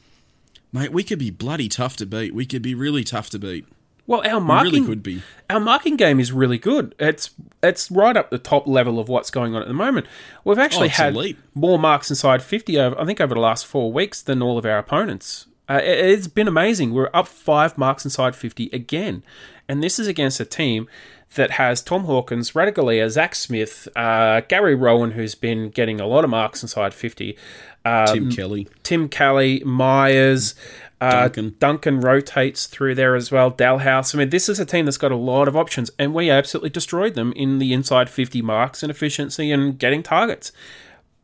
[0.73, 2.35] mate, we could be bloody tough to beat.
[2.35, 3.67] We could be really tough to beat.
[4.07, 5.23] Well, our We marking really could be.
[5.49, 6.95] our marking game is really good.
[6.99, 7.31] It's
[7.63, 10.07] it's right up the top level of what's going on at the moment.
[10.45, 11.37] We've actually Oh, had elite.
[11.55, 14.65] more marks inside fifty over I think over the last four weeks than all of
[14.67, 15.47] our opponents.
[15.69, 16.93] Uh, it, it's been amazing.
[16.93, 19.23] We're up five marks inside fifty again,
[19.69, 20.89] and this is against a team
[21.35, 26.25] that has Tom Hawkins, Ratugolea, Zac Smith, uh, Gary Rohan, who's been getting a lot
[26.25, 27.37] of marks inside fifty.
[27.85, 28.69] Um, Tim Kelly.
[28.83, 30.55] Tim Kelly, Myers,
[31.01, 31.57] uh, Duncan.
[31.59, 32.01] Duncan.
[32.01, 33.51] rotates through there as well.
[33.51, 34.15] Dahlhaus.
[34.15, 36.71] I mean, this is a team that's got a lot of options, and we absolutely
[36.71, 40.53] destroyed them in the inside 50 marks and efficiency and getting targets.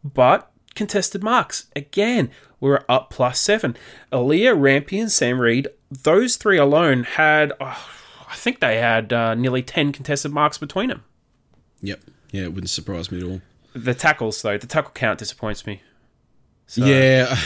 [0.02, 3.76] But contested marks again, we're up plus seven.
[4.12, 5.68] Aliir, Rampe, and Sam Reid.
[5.90, 7.88] Those three alone had, oh,
[8.28, 11.04] I think they had uh, nearly 10 contested marks between them.
[11.80, 12.00] Yep.
[12.30, 13.40] Yeah, it wouldn't surprise me at all.
[13.74, 15.82] The tackles, though, the tackle count disappoints me.
[16.66, 17.36] So, yeah,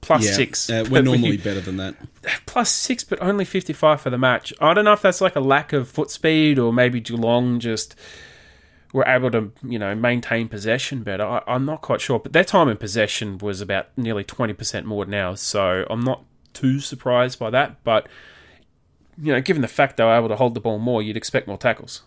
[0.00, 0.32] plus yeah.
[0.32, 0.70] six.
[0.70, 1.94] Uh, we're we- normally better than that.
[2.46, 4.52] plus six, but only 55 for the match.
[4.60, 7.94] I don't know if that's like a lack of foot speed or maybe Geelong just
[8.92, 11.24] were able to, you know, maintain possession better.
[11.24, 15.04] I, I'm not quite sure, but their time in possession was about nearly 20% more
[15.04, 17.84] now, so I'm not too surprised by that.
[17.84, 18.08] But,
[19.20, 21.46] you know, given the fact they were able to hold the ball more, you'd expect
[21.46, 22.02] more tackles.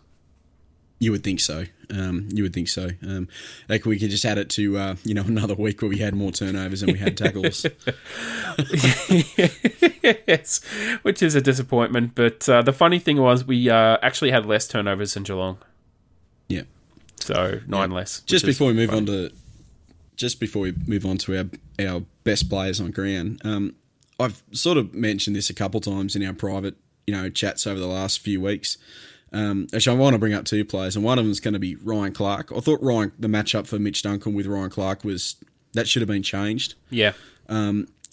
[1.00, 1.66] You would think so.
[1.90, 2.92] Um, you would think so.
[3.02, 3.28] Um,
[3.68, 6.16] like we could just add it to uh, you know another week where we had
[6.16, 7.66] more turnovers than we had tackles.
[10.28, 10.64] yes,
[11.02, 12.16] which is a disappointment.
[12.16, 15.58] But uh, the funny thing was, we uh, actually had less turnovers than Geelong,
[16.48, 16.64] yeah.
[17.20, 18.22] so nine less.
[18.22, 19.02] Just before we move funny.
[19.02, 19.32] on to
[20.16, 21.46] just before we move on to our
[21.86, 23.76] our best players on ground, um,
[24.20, 26.76] I've sort of mentioned this a couple times in our private,
[27.08, 28.78] you know, chats over the last few weeks.
[29.32, 31.56] Um, actually, I want to bring up two players, and one of them is going
[31.56, 32.52] to be Ryan Clarke.
[32.56, 35.36] I thought Ryan, the matchup for Mitch Duncan with Ryan Clarke was
[35.74, 36.76] that should have been changed.
[36.90, 37.14] Yeah.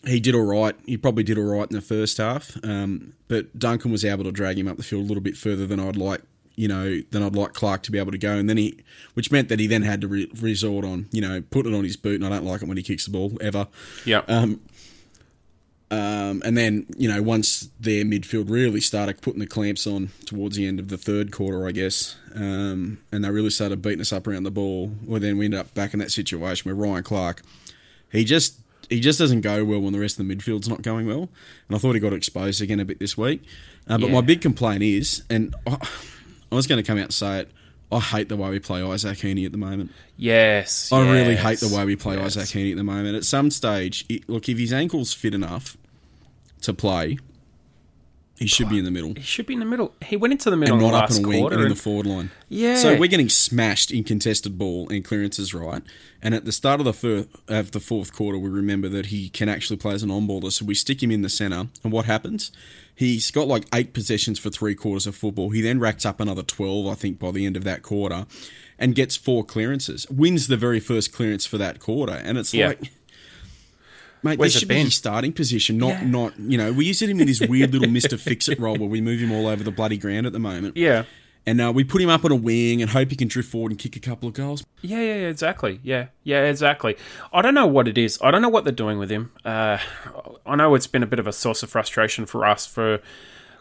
[0.07, 0.74] He did all right.
[0.87, 4.33] He probably did all right in the first half, um, but Duncan was able to
[4.33, 6.22] drag him up the field a little bit further than I'd like.
[6.57, 8.79] You know, than I'd like Clarke to be able to go, and then he,
[9.14, 11.85] which meant that he then had to re- resort on, you know, put it on
[11.85, 12.16] his boot.
[12.16, 13.68] And I don't like it when he kicks the ball ever.
[14.05, 14.22] Yeah.
[14.29, 14.61] Um,
[15.90, 20.66] and then, you know, once their midfield really started putting the clamps on towards the
[20.66, 24.26] end of the third quarter, I guess, um, and they really started beating us up
[24.26, 27.42] around the ball, well, then we ended up back in that situation where Ryan Clarke,
[28.12, 28.57] he just
[28.88, 31.29] he just doesn't go well when the rest of the midfield's not going well.
[31.68, 33.40] And I thought he got exposed again a bit this week.
[33.87, 34.14] Uh, but Yeah.
[34.14, 35.76] my big complaint is, and I,
[36.50, 37.50] I was going to come out and say it,
[37.92, 39.90] I hate the way we play Isaac Heaney at the moment.
[40.16, 40.92] yes.
[40.92, 42.37] I really hate the way we play yes.
[42.37, 43.16] Isaac Heaney at the moment.
[43.16, 45.76] At some stage, it, look, if his ankle's fit enough
[46.62, 47.18] to play,
[48.38, 49.92] he should be in the middle He should be in the middle.
[50.03, 52.07] He went into the middle and not up on a wing and in the forward
[52.07, 52.31] line.
[52.48, 52.76] Yeah.
[52.76, 55.83] So we're getting smashed in contested ball and clearances right.
[56.22, 59.29] And at the start of the fir- of the fourth quarter, we remember that he
[59.29, 60.50] can actually play as an on-baller.
[60.53, 62.50] So we stick him in the centre, and what happens?
[63.00, 65.48] He's got like eight possessions for three quarters of football.
[65.48, 68.26] He then racks up another twelve, I think, by the end of that quarter,
[68.78, 70.06] and gets four clearances.
[70.10, 72.66] Wins the very first clearance for that quarter, and it's Yeah.
[72.68, 72.92] like.
[74.22, 76.06] Mate, Where's this it should be his starting position, not Yeah.
[76.08, 76.74] not you know.
[76.74, 79.32] We're using him in this weird little Mister Fix It role where we move him
[79.32, 80.76] all over the bloody ground at the moment.
[80.76, 81.04] Yeah.
[81.50, 83.72] And uh, we put him up on a wing and hope he can drift forward
[83.72, 84.64] and kick a couple of goals.
[84.82, 85.80] Yeah, yeah, yeah, exactly.
[85.82, 86.96] Yeah, yeah, exactly.
[87.32, 88.20] I don't know what it is.
[88.22, 89.32] I don't know what they're doing with him.
[89.44, 89.78] Uh,
[90.46, 93.00] I know it's been a bit of a source of frustration for us for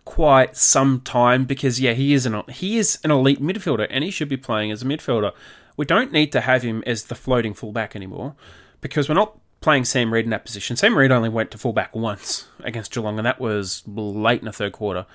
[0.05, 4.11] quite some time because yeah, he is an he is an elite midfielder and he
[4.11, 5.31] should be playing as a midfielder.
[5.75, 8.35] We don't need to have him as the floating fullback anymore
[8.81, 10.75] because we're not playing Sam Reid in that position.
[10.75, 14.51] Sam Reid only went to fullback once against Geelong, and that was late in the
[14.51, 15.07] third quarter.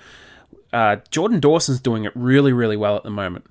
[0.75, 3.45] Uh, Jordan Dawson's doing it really, really well at the moment.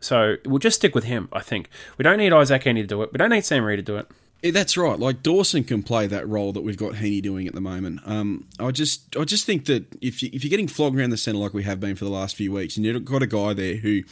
[0.00, 1.70] So we'll just stick with him, I think.
[1.96, 3.10] We don't need Isaac Heaney to do it.
[3.10, 4.06] We don't need Sam Reid to do it.
[4.42, 4.98] Yeah, that's right.
[4.98, 8.00] Like Dawson can play that role that we've got Heaney doing at the moment.
[8.04, 11.16] Um, I just, I just think that if you, if you're getting flogged around the
[11.16, 13.54] centre like we have been for the last few weeks, and you've got a guy
[13.54, 14.02] there who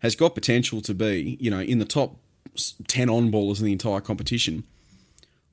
[0.00, 2.16] has got potential to be, you know, in the top
[2.88, 4.64] ten on ballers in the entire competition,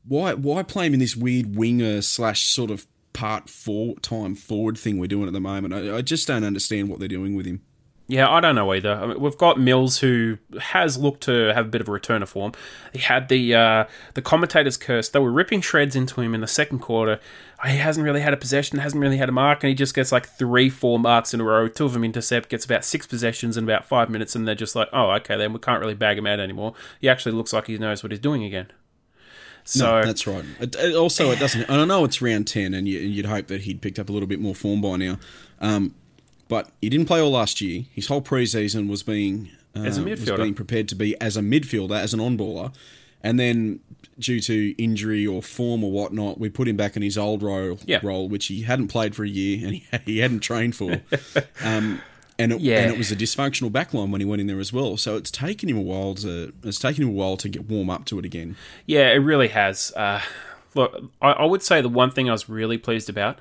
[0.05, 2.85] why, why play him in this weird winger slash sort of
[3.17, 5.73] part four time forward thing we're doing at the moment?
[5.73, 7.61] I, I just don't understand what they're doing with him.
[8.09, 8.93] Yeah, I don't know either.
[8.93, 12.23] I mean, we've got Mills who has looked to have a bit of a return
[12.23, 12.53] of form.
[12.93, 15.09] He had the uh, the commentators' curse.
[15.09, 17.19] They were ripping shreds into him in the second quarter.
[17.65, 20.11] He hasn't really had a possession, hasn't really had a mark, and he just gets
[20.11, 21.67] like three, four marks in a row.
[21.67, 24.75] Two of them intercept, gets about six possessions in about five minutes, and they're just
[24.75, 26.75] like, oh, okay, then we can't really bag him out anymore.
[27.01, 28.71] He actually looks like he knows what he's doing again.
[29.67, 30.45] So No, that's right.
[30.59, 31.63] It, it also, it doesn't.
[31.63, 34.11] And I know it's round ten, and you, you'd hope that he'd picked up a
[34.13, 35.19] little bit more form by now.
[35.59, 35.93] Um,
[36.47, 37.83] but he didn't play all last year.
[37.91, 41.41] His whole preseason was being uh, As a was being prepared to be as a
[41.41, 42.73] midfielder, as an on-baller,
[43.21, 43.81] and then
[44.19, 47.77] due to injury or form or whatnot, we put him back in his old role,
[47.85, 47.99] Yeah.
[48.01, 51.01] role which he hadn't played for a year and he, he hadn't trained for.
[51.63, 52.01] um,
[52.39, 52.79] and it, Yeah.
[52.83, 54.97] and it was a dysfunctional backline when he went in there as well.
[54.97, 57.89] So it's taken him a while to it's taken him a while to get warm
[57.89, 58.55] up to it again.
[58.85, 59.91] Yeah, it really has.
[59.95, 60.21] Uh,
[60.75, 63.39] look, I, I would say the one thing I was really pleased about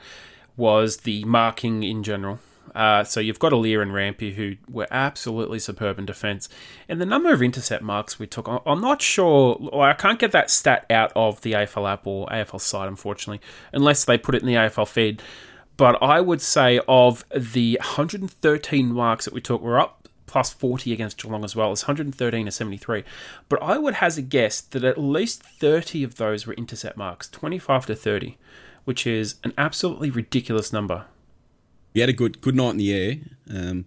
[0.57, 2.39] was the marking in general.
[2.75, 6.47] Uh, so you've got Aliir and Rampe who were absolutely superb in defence,
[6.91, 8.47] and the number of intercept marks we took.
[8.67, 9.71] I'm not sure.
[9.75, 13.41] I can't get that stat out of the AFL app or AFL site, unfortunately,
[13.73, 15.23] unless they put it in the AFL feed.
[15.77, 20.93] But I would say of the 113 marks that we took, we're up plus 40
[20.93, 21.73] against Geelong as well.
[21.73, 23.05] It's 113 to 73.
[23.49, 27.29] But I would hazard a guess that at least 30 of those were intercept marks,
[27.29, 28.37] 25 to 30,
[28.85, 31.05] which is an absolutely ridiculous number.
[31.95, 33.17] we had a good good night in the air.
[33.51, 33.87] Um,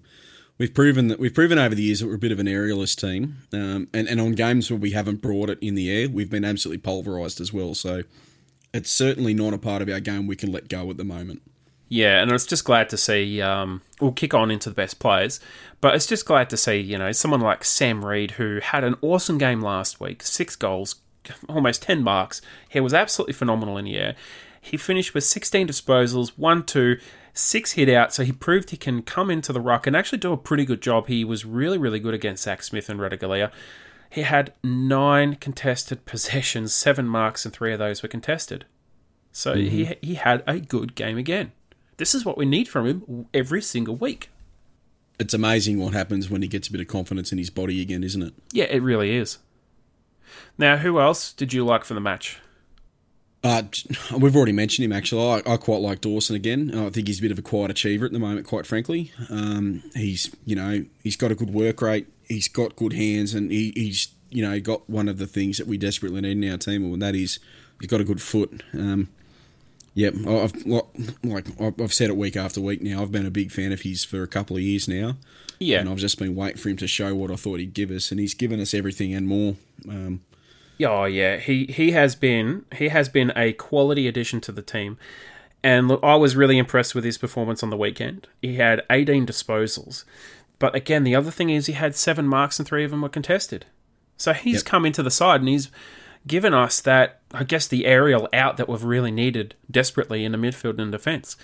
[0.58, 2.99] we've proven that we've proven over the years that we're a bit of an aerialist
[2.99, 6.30] team, um, and and on games where we haven't brought it in the air, we've
[6.30, 7.73] been absolutely pulverised as well.
[7.75, 8.04] So
[8.73, 11.41] it's certainly not a part of our game we can let go at the moment.
[11.89, 13.41] Yeah, and it's just glad to see.
[13.41, 15.39] Um, we'll kick on into the best players,
[15.82, 18.95] but it's just glad to see you know someone like Sam Reid who had an
[19.02, 20.95] awesome game last week, six goals,
[21.49, 22.41] almost ten marks.
[22.69, 24.15] He was absolutely phenomenal in the air.
[24.62, 26.97] He finished with 16 disposals, one, two,
[27.34, 30.34] six hit out, so he proved he can come into the ruck and actually do
[30.34, 31.08] a pretty good job.
[31.08, 33.52] He was really, really good against Zac Smith and Ratugolea.
[34.10, 38.65] He had nine contested possessions, seven marks, and three of those were contested.
[39.32, 41.52] So he he had a good game again.
[41.99, 44.29] This is what we need from him every single week.
[45.19, 48.05] It's amazing what happens when he gets a bit of confidence in his body again,
[48.05, 48.33] isn't it?
[48.53, 49.38] Yeah, it really is.
[50.57, 52.39] Now, who else did you like for the match?
[53.43, 53.63] Uh,
[54.17, 55.21] we've already mentioned him actually.
[55.45, 56.73] I, I quite like Dawson again.
[56.73, 59.12] I think he's a bit of a quiet achiever at the moment, quite frankly.
[59.29, 62.07] Um, he's you know he's got a good work rate.
[62.29, 65.67] He's got good hands, and he, he's you know got one of the things that
[65.67, 67.39] we desperately need in our team, and that is
[67.81, 68.63] he's got a good foot.
[68.73, 69.09] Um,
[69.99, 70.65] yep, I've
[71.23, 71.45] like
[71.81, 73.01] I've said it week after week now.
[73.01, 75.17] I've been a big fan of his for a couple of years now.
[75.59, 77.91] Yeah, and I've just been waiting for him to show what I thought he'd give
[77.91, 79.55] us, and he's given us everything and more.
[79.88, 80.21] Um,
[80.81, 84.97] Oh yeah, he he has been he has been a quality addition to the team.
[85.62, 88.29] And look, I was really impressed with his performance on the weekend.
[88.41, 90.05] He had 18 disposals.
[90.57, 93.09] But again, the other thing is he had 7 marks and 3 of them were
[93.09, 93.65] contested.
[94.15, 94.65] So he's Yep.
[94.65, 95.69] come into the side and he's
[96.25, 100.37] given us that I guess the aerial out that we've really needed desperately in the
[100.37, 101.37] midfield and defense.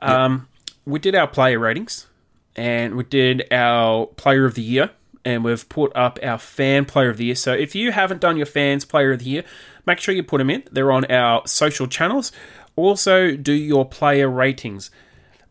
[0.00, 0.48] Um,
[0.84, 2.06] we did our player ratings
[2.54, 4.90] and we did our player of the year
[5.24, 7.34] and we've put up our fan player of the year.
[7.34, 9.44] So if you haven't done your fans player of the year,
[9.86, 10.64] make sure you put them in.
[10.70, 12.32] They're on our social channels.
[12.76, 14.90] Also, do your player ratings.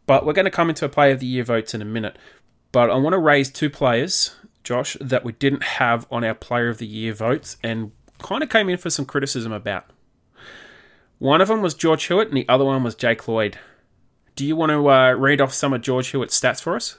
[0.06, 2.18] But we're going to come into a player of the year votes in a minute.
[2.72, 6.70] But I want to raise two players, Josh, that we didn't have on our player
[6.70, 9.86] of the year votes and kind of came in for some criticism about.
[11.20, 13.58] One of them was George Hewitt and the other one was Jake Lloyd.
[14.36, 16.98] Do you want to uh, read off some of George Hewitt's stats for us?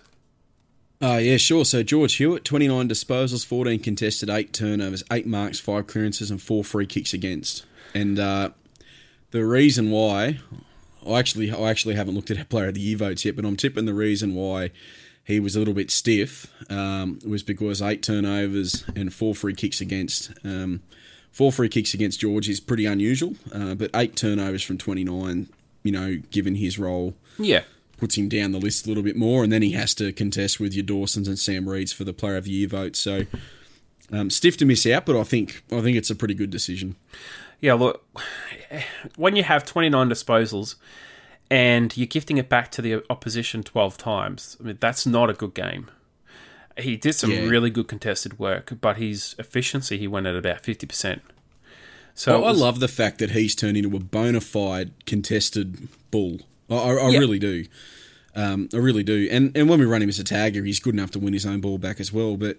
[1.00, 1.64] Uh, yeah, sure.
[1.64, 6.64] So George Hewitt, 29 disposals, 14 contested, 8 turnovers, 8 marks, 5 clearances, and 4
[6.64, 7.64] free kicks against.
[7.94, 8.50] And uh,
[9.30, 10.40] the reason why,
[11.06, 13.56] I actually I actually haven't looked at player of the year votes yet, but I'm
[13.56, 14.72] tipping the reason why
[15.22, 19.80] he was a little bit stiff um, was because 8 turnovers and 4 free kicks
[19.80, 20.32] against.
[20.42, 20.82] Um,
[21.32, 25.48] 4 free kicks against George is pretty unusual, uh, but 8 turnovers from 29,
[25.84, 27.62] you know, given his role Yeah.
[27.96, 30.58] puts him down the list a little bit more, and then he has to contest
[30.60, 32.96] with your Dawsons and Sam Reids for the Player of the Year vote.
[32.96, 33.26] So
[34.10, 36.96] um, stiff to miss out, but I think I think it's a pretty good decision.
[37.60, 38.04] Yeah, look,
[39.16, 40.76] when you have 29 disposals
[41.50, 45.32] and you're gifting it back to the opposition 12 times, I mean, that's not a
[45.32, 45.90] good game.
[46.78, 47.46] He did some Yeah.
[47.46, 51.20] really good contested work, but his efficiency, he went at about 50%.
[52.14, 55.88] So I, it I love the fact that he's turned into a bona fide contested
[56.10, 56.40] bull.
[56.70, 57.18] I, I, I Yeah.
[57.18, 57.66] really do.
[58.34, 59.28] Um, I really do.
[59.30, 61.46] And and when we run him as a tagger, he's good enough to win his
[61.46, 62.36] own ball back as well.
[62.36, 62.58] But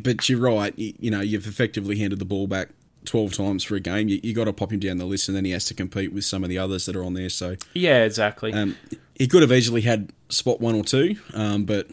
[0.00, 0.72] but you're right.
[0.78, 2.68] You, you know, you've effectively handed the ball back
[3.06, 4.08] 12 times for a game.
[4.08, 6.12] You, you got to pop him down the list, and then he has to compete
[6.12, 7.30] with some of the others that are on there.
[7.30, 8.52] So Yeah, exactly.
[8.52, 8.76] Um,
[9.14, 11.86] he could have easily had spot one or two, um, but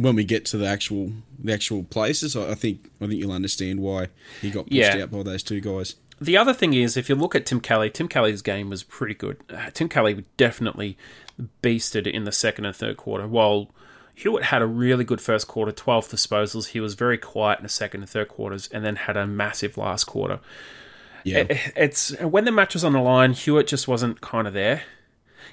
[0.00, 3.80] when we get to the actual the actual places, I think I think you'll understand
[3.80, 4.08] why
[4.40, 5.02] he got pushed Yeah.
[5.02, 5.96] out by those two guys.
[6.20, 9.14] The other thing is, if you look at Tim Kelly, Tim Kelly's game was pretty
[9.14, 9.36] good.
[9.50, 10.96] Uh, Tim Kelly definitely
[11.62, 13.70] beasted in the second and third quarter, while
[14.14, 16.68] Hewitt had a really good first quarter, 12 disposals.
[16.68, 19.76] He was very quiet in the second and third quarters, and then had a massive
[19.78, 20.40] last quarter.
[21.22, 24.54] Yeah, It- It's when the match was on the line, Hewitt just wasn't kind of
[24.54, 24.82] there.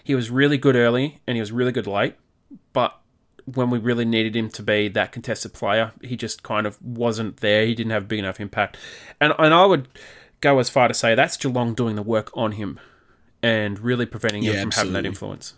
[0.04, 2.16] He was really good early, and he was really good late,
[2.74, 3.00] but
[3.46, 7.38] when we really needed him to be that contested player, he just kind of wasn't
[7.38, 7.66] there.
[7.66, 8.78] He didn't have big enough impact,
[9.22, 9.88] and and I would
[10.42, 12.80] go as far to say that's Geelong doing the work on him
[13.42, 15.54] and really preventing him Yeah, from having that influence.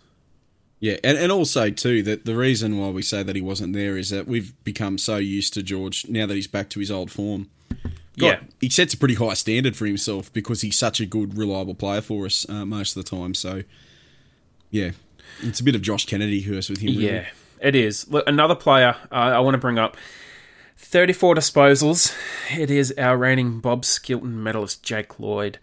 [0.80, 3.96] yeah, and and also too that the reason why we say that he wasn't there
[3.96, 7.10] is that we've become so used to George now that he's back to his old
[7.10, 7.48] form.
[8.14, 8.40] Yeah.
[8.60, 12.00] He sets a pretty high standard for himself because he's such a good, reliable player
[12.00, 13.32] for us uh, most of the time.
[13.32, 13.62] So,
[14.72, 14.90] yeah,
[15.40, 16.96] it's a bit of Josh Kennedy curse with him.
[16.96, 17.06] really.
[17.06, 17.28] Yeah,
[17.60, 18.06] it is.
[18.26, 19.96] Another player uh, I want to bring up
[20.76, 22.14] 34 disposals.
[22.56, 25.58] It is our reigning Bob Skilton medalist, Jake Lloyd.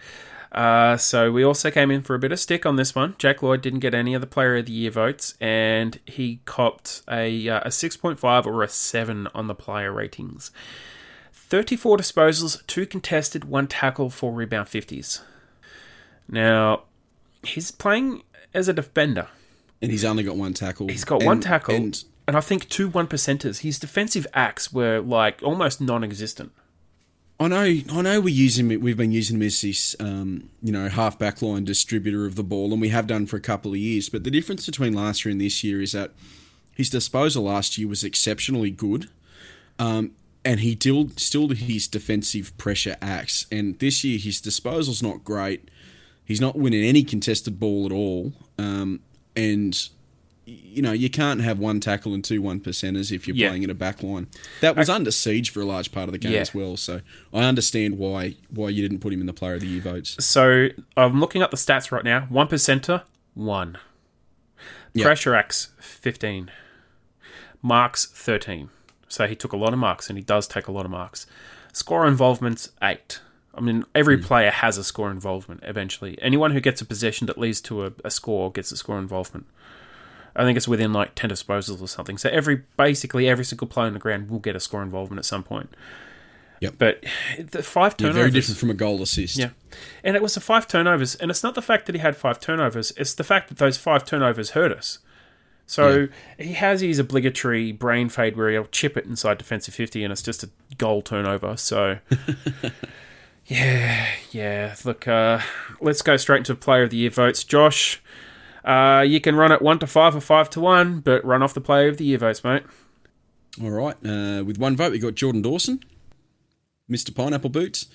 [0.51, 3.15] Uh, so we also came in for a bit of stick on this one.
[3.17, 7.01] Jake Lloyd didn't get any of the Player of the Year votes, and he copped
[7.09, 10.51] a, uh, a 6.5 or a 7 on the player ratings.
[11.33, 15.21] 34 disposals, 2 contested, 1 tackle, 4 rebound 50s.
[16.27, 16.83] Now,
[17.43, 19.27] he's playing as a defender.
[19.81, 20.87] And he's only got one tackle.
[20.87, 23.59] He's got one tackle and, and I think two one percenters.
[23.59, 26.51] His defensive acts were like almost non-existent.
[27.37, 28.81] I know, I know, we're using him.
[28.81, 32.71] We've been using him as this, um, you know, half backline distributor of the ball,
[32.71, 34.07] and we have done for a couple of years.
[34.07, 36.11] But the difference between last year and this year is that
[36.73, 39.09] his disposal last year was exceptionally good,
[39.79, 40.11] um,
[40.45, 43.47] and he still still his defensive pressure acts.
[43.51, 45.69] And this year, his disposal's not great.
[46.23, 49.01] He's not winning any contested ball at all, um,
[49.35, 49.89] and
[50.47, 53.47] you know, you can't have one tackle and two one percenters if you're Yeah.
[53.49, 54.27] playing in a back line.
[54.61, 56.41] That was under siege for a large part of the game Yeah.
[56.41, 56.77] as well.
[56.77, 57.01] So
[57.33, 60.23] I understand why why you didn't put him in the player of the year votes.
[60.23, 62.27] So I'm looking up the stats right now.
[62.29, 63.01] One percenter,
[63.33, 63.77] one.
[64.93, 65.05] Yeah.
[65.05, 66.51] Pressure acts, fifteen.
[67.63, 68.69] Marks, thirteen.
[69.07, 71.25] So he took a lot of marks, and he does take a lot of marks.
[71.73, 73.19] Score involvement's eight.
[73.55, 74.23] I mean, every hmm.
[74.23, 76.17] player has a score involvement eventually.
[76.21, 79.47] Anyone who gets a possession that leads to a, a score gets a score involvement.
[80.35, 82.17] I think it's within like 10 disposals or something.
[82.17, 85.25] So every basically every single player on the ground will get a score involvement at
[85.25, 85.73] some point.
[86.59, 86.75] Yep.
[86.77, 87.03] But
[87.37, 88.15] the five Yeah, turnovers.
[88.15, 89.37] very different from a goal assist.
[89.37, 89.49] Yeah.
[90.03, 91.15] And it was the five turnovers.
[91.15, 93.77] And it's not the fact that he had five turnovers, it's the fact that those
[93.77, 94.99] five turnovers hurt us.
[95.67, 100.11] So he has his obligatory brain fade where he'll chip it inside defensive 50 and
[100.11, 101.57] it's just a goal turnover.
[101.57, 101.97] So,
[103.47, 104.75] yeah, yeah.
[104.83, 105.39] Look, uh,
[105.79, 107.43] let's go straight into player of the year votes.
[107.43, 108.01] Josh,
[108.63, 111.53] uh, you can run it 1 to 5 or 5 to 1, but run off
[111.53, 112.63] the player of the year votes, mate.
[113.61, 113.95] All right.
[114.05, 115.79] Uh, with one vote, we got Jordan Dawson,
[116.89, 117.15] Mr.
[117.15, 117.87] Pineapple Boots.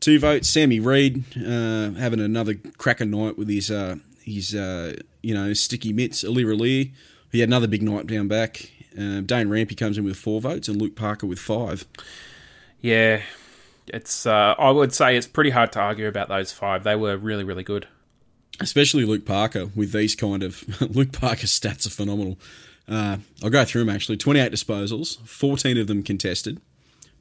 [0.00, 5.34] Two votes, Sammy Reid, uh, having another cracker night with his, uh, his uh, you
[5.34, 6.22] know, sticky mitts.
[6.22, 6.92] Aliir Aliir,
[7.32, 8.70] he had another big night down back.
[8.94, 11.84] Dane Rampe comes in with four votes, and Luke Parker with five.
[12.80, 13.22] Yeah,
[13.88, 14.26] it's.
[14.26, 16.84] Uh, I would say it's pretty hard to argue about those five.
[16.84, 17.86] They were really, really good.
[18.60, 20.64] especially Luke Parker with these kind of
[20.94, 22.38] Luke Parker's stats are phenomenal.
[22.88, 24.16] Uh, I'll go through them actually.
[24.18, 26.60] 28 disposals, 14 of them contested,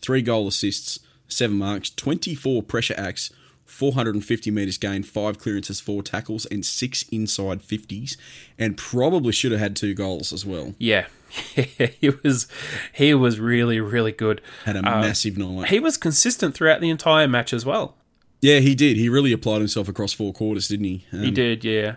[0.02, 1.00] three goal assists,
[1.30, 3.32] seven marks, 24 pressure acts,
[3.66, 8.18] 450 metres gained, five clearances, four tackles, and six inside 50s,
[8.60, 10.76] and probably should have had two goals as well.
[10.78, 11.08] Yeah,
[11.56, 12.48] he was.
[12.94, 14.42] He was really, really good.
[14.66, 15.70] Had a massive night.
[15.70, 17.96] He was consistent throughout the entire match as well.
[18.42, 18.98] yeah, he did.
[18.98, 21.06] He really applied himself across four quarters, didn't he?
[21.12, 21.96] Um, He did, yeah.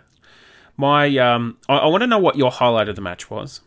[0.78, 3.60] My, um, I, I want to know what your highlight of the match was,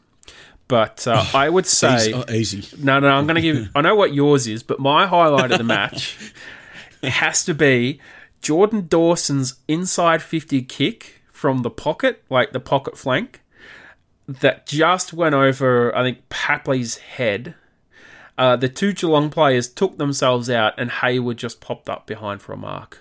[0.68, 2.14] but uh, I would say Easy.
[2.14, 2.78] oh, easy.
[2.84, 3.08] no, no.
[3.10, 3.70] I'm going to give.
[3.76, 6.18] I know what yours is, but my highlight of the match
[7.02, 8.00] it has to be
[8.42, 13.42] Jordan Dawson's inside 50 kick from the pocket, like the pocket flank,
[14.42, 15.96] that just went over.
[15.96, 17.56] I think Papley's head.
[18.38, 22.54] Uh, the two Geelong players took themselves out, and Hayward just popped up behind for
[22.54, 23.00] a mark.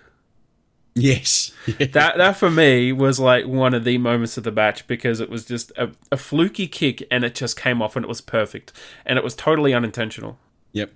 [0.94, 1.52] Yes.
[1.78, 5.28] That that for me was like one of the moments of the match because it
[5.28, 8.72] was just a, a fluky kick and it just came off and it was perfect
[9.04, 10.38] and it was totally unintentional.
[10.72, 10.90] Yep.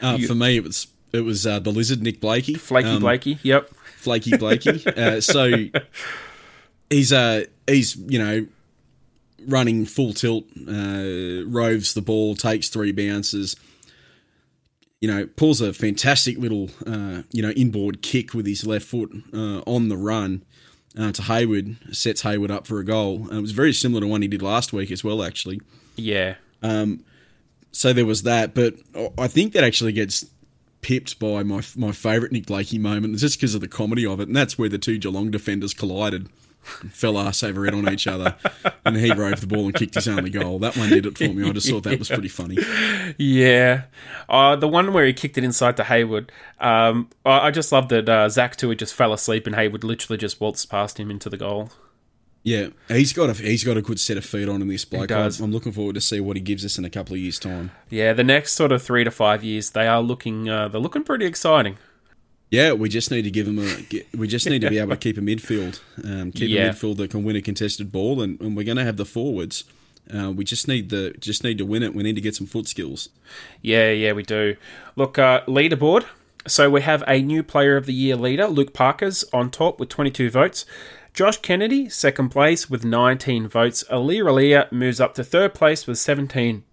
[0.00, 3.38] Uh, for me, it was it was uh, the lizard Nick Blakey, Flaky Um, Blakey,
[3.42, 3.68] yep.
[3.96, 4.86] Flaky Blakey.
[4.86, 5.50] uh, so
[6.90, 8.46] he's uh he's you know
[9.46, 13.56] running full tilt, uh, roves the ball, takes three bounces.
[15.00, 19.10] You know, pulls a fantastic little uh, you know inboard kick with his left foot
[19.34, 20.44] uh, on the run
[20.96, 23.26] uh, to Hayward, sets Hayward up for a goal.
[23.28, 25.60] And it was very similar to one he did last week as well, actually.
[25.96, 26.36] Yeah.
[26.62, 27.04] Um,
[27.72, 28.74] So there was that, but
[29.18, 30.26] I think that actually gets
[30.82, 34.28] pipped by my my favourite Nick Blakey moment, just because of the comedy of it,
[34.28, 36.28] and that's where the two Geelong defenders collided,
[36.62, 38.36] fell ass over head on each other,
[38.84, 40.58] and he rove the ball and kicked his only goal.
[40.58, 41.48] That one did it for me.
[41.48, 42.58] I just thought that was pretty funny.
[43.18, 43.84] Yeah.
[44.28, 47.88] Uh, the one where he kicked it inside to Hayward, um, I, I just love
[47.88, 51.28] that uh, Zach Tuohy just fell asleep and Hayward literally just waltzed past him into
[51.28, 51.70] the goal.
[52.44, 54.66] Yeah, he's got a he's got a good set of feet on him.
[54.66, 55.40] This bloke, does.
[55.40, 57.70] I'm looking forward to see what he gives us in a couple of years' time.
[57.88, 61.04] Yeah, the next sort of three to five years, they are looking, uh, they're looking
[61.04, 61.78] pretty exciting.
[62.52, 63.66] Yeah, we just need to give him a.
[64.14, 66.66] We just need to be able to keep a midfield, um, keep Yeah.
[66.66, 69.06] a midfield that can win a contested ball, and, and we're going to have the
[69.06, 69.64] forwards.
[70.14, 71.94] Uh, we just need the just need to win it.
[71.94, 73.08] We need to get some foot skills.
[73.62, 74.56] Yeah, yeah, we do.
[74.96, 76.04] Look, uh, leaderboard.
[76.46, 79.88] So we have a new player of the year leader, Luke Parker's on top with
[79.88, 80.66] 22 votes.
[81.14, 83.82] Josh Kennedy, second place with 19 votes.
[83.90, 86.64] Aliir Aliir moves up to third place with 17.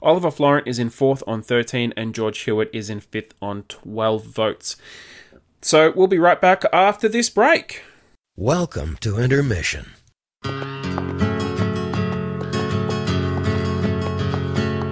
[0.00, 4.24] Oliver Florent is in fourth on 13, and George Hewitt is in fifth on 12
[4.24, 4.76] votes.
[5.64, 7.82] So we'll be right back after this break.
[8.36, 9.92] Welcome to intermission.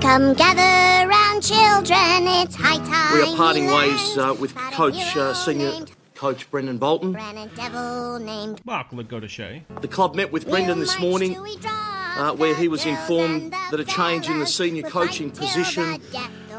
[0.00, 3.14] Come gather round, children, it's high time.
[3.14, 7.12] We are parting ways uh, with Coach, uh, Senior Coach Brendan Bolton.
[7.12, 9.62] Bran, a devil named Mark LoGiudice.
[9.80, 14.28] The club met with Brendan this morning, uh, where he was informed that a change
[14.28, 16.00] in the senior coaching position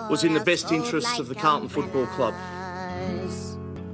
[0.09, 2.33] was in the best interests of the Carlton Football Club.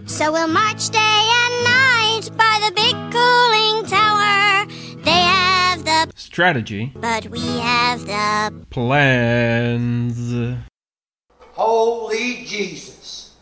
[0.07, 4.65] So we'll march day and night by the big cooling tower.
[5.03, 6.93] They have the, Strategy.
[6.95, 8.65] but we have the.
[8.69, 10.57] Plans.
[11.51, 13.35] Holy Jesus.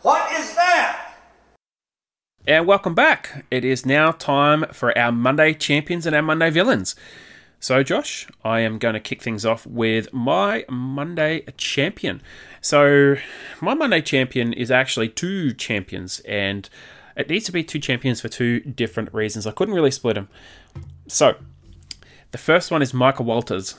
[0.00, 1.16] What is that?
[2.46, 3.44] And welcome back.
[3.50, 6.96] It is now time for our Monday champions and our Monday villains.
[7.66, 12.22] So, Josh, I am going to kick things off with my Monday champion.
[12.60, 13.16] So,
[13.60, 16.70] my Monday champion is actually two champions, and
[17.16, 19.48] it needs to be two champions for two different reasons.
[19.48, 20.28] I couldn't really split them.
[21.08, 21.34] So,
[22.30, 23.74] the first one is Michael Walters.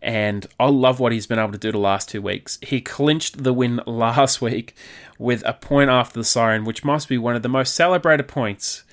[0.00, 2.60] And I love what he's been able to do the last two weeks.
[2.62, 4.76] He clinched the win last week
[5.18, 8.84] with a point after the siren, which must be one of the most celebrated points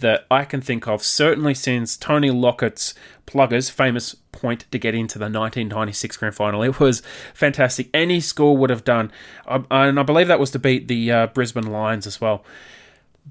[0.00, 2.94] that I can think of, certainly since Tony Lockett's
[3.26, 6.62] Pluggers famous point to get into the 1996 grand final.
[6.62, 7.02] It was
[7.34, 7.90] fantastic.
[7.92, 9.12] Any score would have done.
[9.46, 12.44] Um, and I believe that was to beat the uh, Brisbane Lions as well.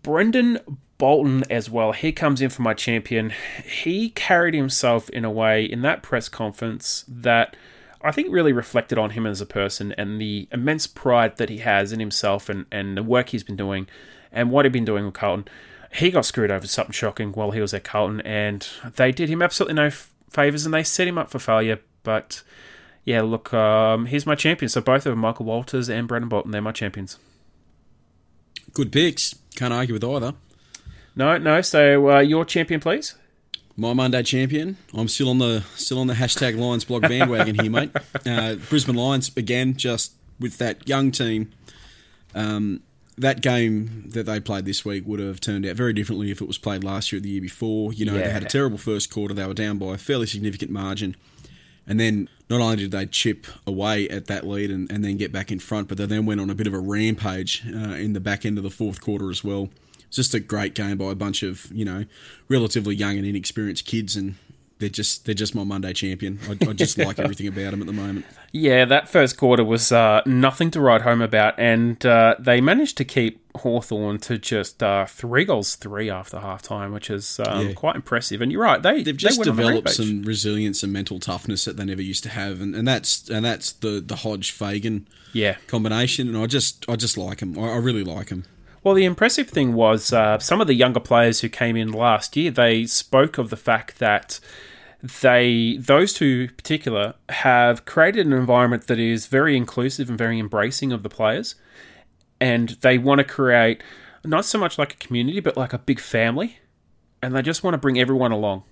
[0.03, 0.59] Brendan
[0.97, 1.91] Bolton as well.
[1.91, 3.33] He comes in for my champion.
[3.63, 7.55] He carried himself in a way in that press conference that
[8.01, 11.57] I think really reflected on him as a person and the immense pride that he
[11.59, 13.87] has in himself and, and the work he's been doing
[14.31, 15.47] and what he'd been doing with Carlton
[15.93, 19.41] he got screwed over something shocking while he was at Carlton, and they did him
[19.41, 21.79] absolutely no f- favours, and they set him up for failure.
[22.03, 22.43] But
[23.03, 24.69] yeah, look, um, here's my champion.
[24.69, 27.17] So both of them, Michael Walters and Brendan Bolton, they're my champions.
[28.73, 29.35] Good picks.
[29.55, 30.33] Can't argue with either.
[31.15, 31.61] No, no.
[31.61, 33.15] So uh, your champion, please.
[33.75, 34.77] My Monday champion.
[34.93, 37.91] I'm still on the still on the hashtag Lions blog bandwagon here, mate.
[38.25, 41.51] Uh, Brisbane Lions again, just with that young team.
[42.35, 42.81] Um,
[43.17, 46.47] that game that they played this week would have turned out very differently if it
[46.47, 47.91] was played last year or the year before.
[47.91, 48.23] You know, Yeah.
[48.25, 49.33] they had a terrible first quarter.
[49.33, 51.15] They were down by a fairly significant margin.
[51.87, 55.31] And then not only did they chip away at that lead and, and then get
[55.31, 58.13] back in front, but they then went on a bit of a rampage uh, in
[58.13, 59.69] the back end of the fourth quarter as well.
[60.07, 62.05] It's just a great game by a bunch of, you know,
[62.49, 64.15] relatively young and inexperienced kids.
[64.15, 64.35] And
[64.79, 66.39] they're just they're just my Monday champion.
[66.47, 68.25] I, I just like everything about them at the moment.
[68.51, 72.97] Yeah, that first quarter was uh, nothing to write home about, and uh, they managed
[72.97, 77.67] to keep Hawthorn to just uh, three goals three after half time, which is um,
[77.67, 77.73] Yeah.
[77.73, 78.41] quite impressive.
[78.41, 81.19] And you're right, they They've just they went on a developed some resilience and mental
[81.19, 84.51] toughness that they never used to have, and, and that's and that's the the Hodge
[84.51, 85.57] Fagan Yeah.
[85.67, 86.27] combination.
[86.27, 87.57] And I just I just like them.
[87.59, 88.45] I, I really like them.
[88.83, 92.37] Well, the impressive thing was uh, some of the younger players who came in last
[92.37, 92.51] year.
[92.51, 94.39] They spoke of the fact that
[95.21, 100.39] they, those two in particular, have created an environment that is very inclusive and very
[100.39, 101.55] embracing of the players,
[102.39, 103.81] and they want to create
[104.23, 106.59] not so much like a community, but like a big family,
[107.21, 108.63] and they just want to bring everyone along.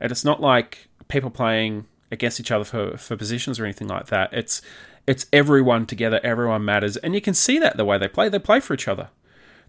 [0.00, 4.06] And it's not like people playing against each other for, for positions or anything like
[4.06, 4.32] that.
[4.32, 4.62] It's
[5.06, 8.28] it's everyone together, everyone matters, and you can see that the way they play.
[8.28, 9.10] They play for each other.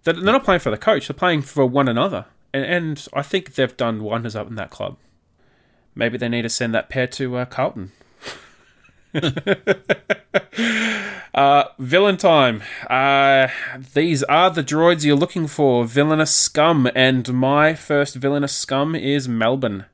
[0.06, 3.56] They're not playing for the coach; they're playing for one another, and, and I think
[3.56, 4.98] they've done wonders up in that club.
[5.94, 7.92] Maybe they need to send that pair to uh, Carlton.
[11.34, 12.62] uh, villain time.
[12.90, 13.48] Uh,
[13.94, 15.86] these are the droids you're looking for.
[15.86, 19.86] Villainous scum, and my first villainous scum is Melbourne.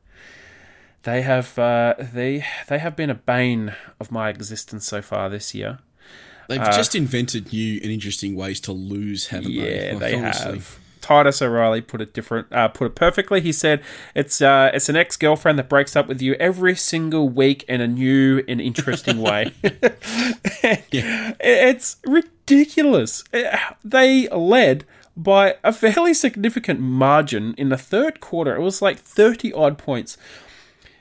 [1.03, 5.55] They have uh, they they have been a bane of my existence so far this
[5.55, 5.79] year.
[6.57, 9.61] They've just invented new and interesting ways to lose, haven't they?
[9.61, 10.51] Uh, Yeah, Like, they honestly.
[10.53, 10.77] have.
[11.01, 13.41] Titus O'Reilly put it different, uh, put it perfectly.
[13.41, 13.81] He said,
[14.13, 17.81] "It's uh, it's an ex girlfriend that breaks up with you every single week in
[17.81, 19.51] a new and interesting way."
[20.91, 21.33] yeah.
[21.39, 23.23] It's ridiculous.
[23.33, 24.85] Uh, They led
[25.17, 28.55] by a fairly significant margin in the third quarter.
[28.55, 30.17] It was like thirty odd points,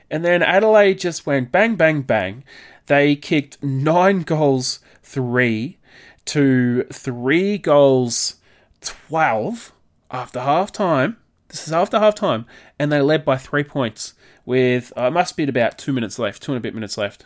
[0.09, 2.43] and then Adelaide just went bang, bang, bang.
[2.87, 4.79] They kicked nine goals,
[5.11, 5.77] three
[6.25, 8.35] to three goals,
[8.81, 9.71] 12
[10.09, 11.17] after half time.
[11.49, 12.45] This is after half time,
[12.79, 14.13] and they led by three points
[14.45, 17.25] with, uh, must be at about two minutes left, two and a bit minutes left.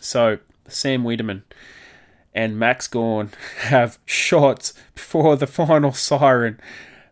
[0.00, 0.38] So,
[0.68, 1.42] Sam Weideman
[2.34, 3.30] and Max Gawn
[3.60, 6.60] have shots before the final siren.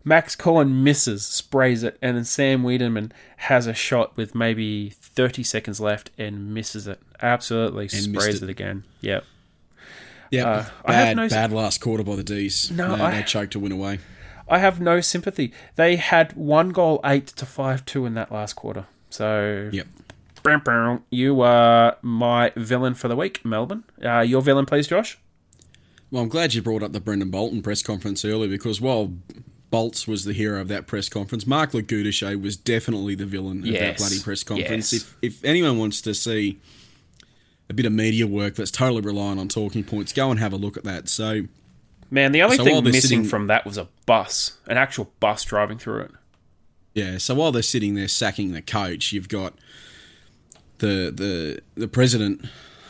[0.05, 5.43] Max Gawn misses, sprays it, and then Sam Weideman has a shot with maybe 30
[5.43, 7.01] seconds left and misses it.
[7.21, 8.45] Absolutely missed sprays it.
[8.45, 8.51] it.
[8.51, 8.85] again.
[9.01, 9.25] Yep.
[10.31, 12.71] Yeah, Uh, I have bad, no- bad last quarter by the D's.
[12.71, 14.01] No, they, I- they choked to win away.
[14.49, 15.53] I have no sympathy.
[15.75, 18.87] They had one goal, eight to five two in that last quarter.
[19.11, 19.87] So, Yep.
[21.11, 23.83] You are my villain for the week, Melbourne.
[24.05, 25.19] Uh, your villain, please, Josh.
[26.13, 29.13] Well, I'm glad you brought up the Brendan Bolton press conference earlier because while
[29.73, 33.73] Bolts was the hero of that press conference, Mark LoGiudice was definitely the villain of
[33.73, 34.93] that bloody press conference.
[34.93, 35.03] Yes.
[35.03, 36.61] If if anyone wants to see
[37.69, 40.57] a bit of media work that's totally relying on talking points, go and have a
[40.57, 41.09] look at that.
[41.09, 41.43] So
[42.11, 45.43] Man, the only So thing missing sitting- from that was a bus, an actual bus
[45.45, 46.11] driving through it.
[46.95, 49.55] Yeah, so while they're sitting there sacking the coach, you've got
[50.79, 52.47] the the the president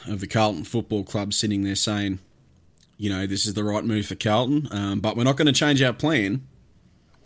[0.07, 2.18] of the Carlton Football Club sitting there saying,
[2.99, 5.53] you know, this is the right move for Carlton, um, but we're not going to
[5.53, 6.47] change our plan.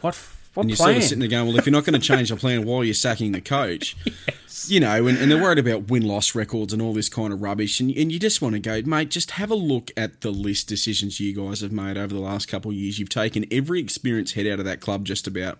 [0.01, 0.19] What?
[0.55, 0.87] What And you're plan?
[0.89, 2.83] sort of sitting there going, well, if you're not going to change the plan while
[2.83, 3.97] you're sacking the coach,
[4.67, 7.41] you know, and, and they're worried about win loss records and all this kind of
[7.41, 10.33] rubbish, and, and you just want to go, mate, just have a look at the
[10.33, 12.99] list decisions you guys have made over the last couple of years.
[12.99, 15.59] You've taken every experienced head out of that club just about,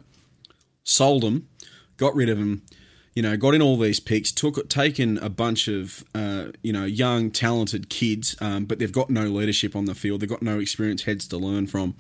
[0.83, 1.49] sold them,
[1.97, 2.63] got rid of them,
[3.15, 6.85] you know, got in all these picks, took taken a bunch of uh, you know
[6.85, 10.21] young, talented kids, um, but they've got no leadership on the field.
[10.21, 11.95] They've got no experienced heads to learn from.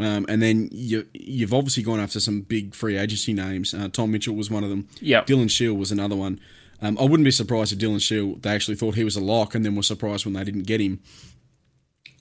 [0.00, 3.72] Um, and then you, you've obviously gone after some big free agency names.
[3.74, 4.88] Uh, Tom Mitchell was one of them.
[5.00, 5.26] Yep.
[5.28, 6.40] Dylan Shiel was another one.
[6.82, 9.54] Um, I wouldn't be surprised if Dylan Shiel they actually thought he was a lock,
[9.54, 11.00] and then were surprised when they didn't get him.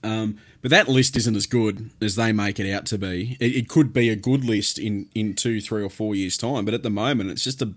[0.04, 3.38] Um, but that list isn't as good as they make it out to be.
[3.40, 6.66] It, it could be a good list in, in two, three, or four years' time,
[6.66, 7.74] but at the moment, it's just a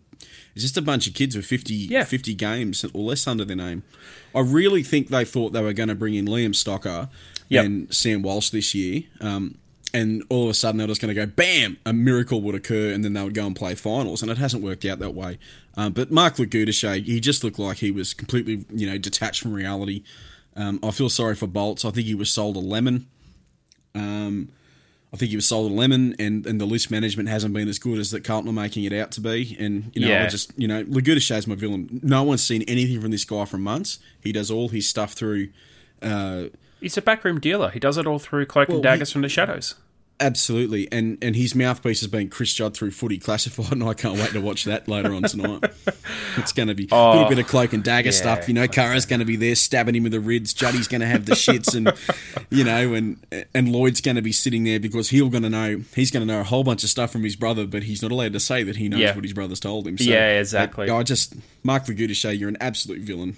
[0.54, 2.04] it's just a bunch of kids with 50, Yeah.
[2.04, 3.82] 50 games or less under their name.
[4.34, 7.10] I really think they thought they were going to bring in Liam Stocker
[7.48, 7.64] Yep.
[7.64, 9.02] and Sam Walsh this year.
[9.20, 9.58] Um,
[9.96, 12.92] and all of a sudden, they're just going to go, bam, a miracle would occur,
[12.92, 14.20] and then they would go and play finals.
[14.20, 15.38] And it hasn't worked out that way.
[15.74, 19.54] Um, but Mark LoGiudice, he just looked like he was completely, you know, detached from
[19.54, 20.02] reality.
[20.54, 21.82] Um, I feel sorry for Bolts.
[21.82, 23.06] I think he was sold a lemon.
[23.94, 24.50] Um,
[25.14, 27.78] I think he was sold a lemon, and, and the list management hasn't been as
[27.78, 29.56] good as that Carlton are making it out to be.
[29.58, 32.00] And you know, I just you know, LoGiudice's my villain.
[32.02, 33.98] No one's seen anything from this guy for months.
[34.22, 35.48] He does all his stuff through.
[36.02, 36.44] Uh,
[36.80, 37.70] He's a backroom dealer.
[37.70, 39.74] He does it all through cloak Well, and daggers from the shadows.
[40.18, 44.18] Absolutely, and and his mouthpiece has been Chris Judd through Footy Classified, and I can't
[44.18, 45.64] wait to watch that later on tonight.
[46.38, 48.66] It's going to be a little oh, bit of cloak and dagger stuff, you know.
[48.66, 50.54] Caro's going to be there stabbing him with the rids.
[50.54, 51.92] Juddy's going to have the shits, and
[52.50, 53.18] you know, and
[53.54, 56.32] and Lloyd's going to be sitting there because he'll going to know he's going to
[56.32, 58.62] know a whole bunch of stuff from his brother, but he's not allowed to say
[58.62, 59.14] that he knows Yeah.
[59.14, 59.98] what his brother's told him.
[59.98, 60.88] So, Yeah, exactly.
[60.88, 63.36] I, I just Mark LoGiudice, you're an absolute villain.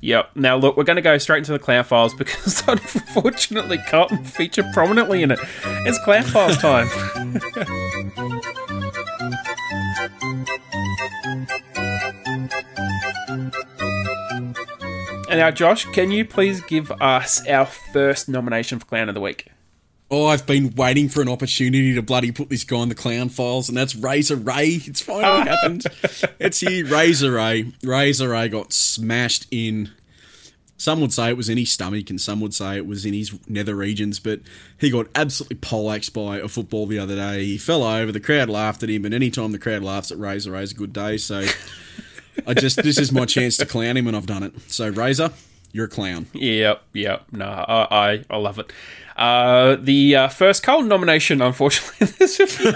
[0.00, 0.30] Yep.
[0.36, 4.64] Now, look, we're going to go straight into the Clown Files because unfortunately Carlton feature
[4.72, 5.38] prominently in it.
[5.64, 6.88] It's Clown Files time.
[15.28, 19.20] and now, Josh, can you please give us our first nomination for Clown of the
[19.20, 19.48] Week?
[20.08, 23.28] Oh, I've been waiting for an opportunity to bloody put this guy on the clown
[23.28, 24.80] files, and that's Razor Ray.
[24.84, 25.56] It's finally ah.
[25.56, 25.84] happened.
[26.38, 27.72] It's here, Razor Ray.
[27.82, 29.90] Razor Ray got smashed in.
[30.76, 33.14] Some would say it was in his stomach, and some would say it was in
[33.14, 34.40] his nether regions, but
[34.78, 37.44] he got absolutely poleaxed by a football the other day.
[37.44, 40.52] He fell over, the crowd laughed at him, and anytime the crowd laughs at Razor
[40.52, 41.44] Ray's a good day, so
[42.46, 44.52] I just, this is my chance to clown him, and I've done it.
[44.70, 45.32] So, Razor,
[45.72, 46.26] you're a clown.
[46.32, 47.24] Yep, yep.
[47.32, 48.70] No, I, I, I love it.
[49.16, 52.06] Uh, the uh, first Carlton nomination, unfortunately,
[52.46, 52.72] few.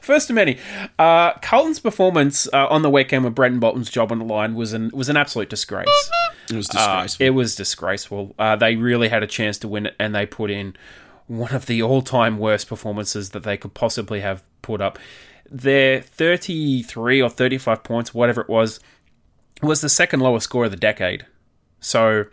[0.00, 0.58] first of many.
[0.98, 4.72] Uh, Carlton's performance uh, on the weekend with Brendan Bolton's job on the line was
[4.72, 5.88] an was an absolute disgrace.
[6.50, 7.26] It was Uh, disgraceful.
[7.26, 8.34] it was disgraceful.
[8.38, 10.76] Uh, they really had a chance to win it, and they put in
[11.26, 14.98] one of the all-time worst performances that they could possibly have put up.
[15.50, 18.80] Their 33 or 35 points, whatever it was,
[19.62, 21.24] was the second lowest score of the decade.
[21.80, 22.24] So,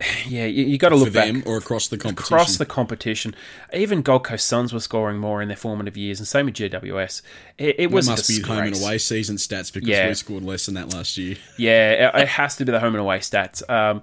[0.28, 2.34] yeah, you, you got to for look back them or across the competition.
[2.34, 3.34] across the competition.
[3.72, 7.22] Even Gold Coast Suns were scoring more in their formative years, and same with GWS.
[7.58, 10.06] It, it was must be home and away season stats because Yeah.
[10.08, 11.36] we scored less than that last year.
[11.58, 13.68] Yeah, it, it has to be the home and away stats.
[13.68, 14.02] Um,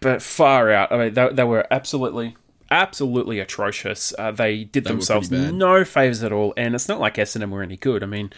[0.00, 0.92] but far out.
[0.92, 2.36] I mean, they, they were absolutely,
[2.70, 4.14] absolutely atrocious.
[4.18, 7.62] Uh, they did They themselves no favors at all, and it's not like Essendon were
[7.62, 8.02] any good.
[8.02, 8.32] I mean,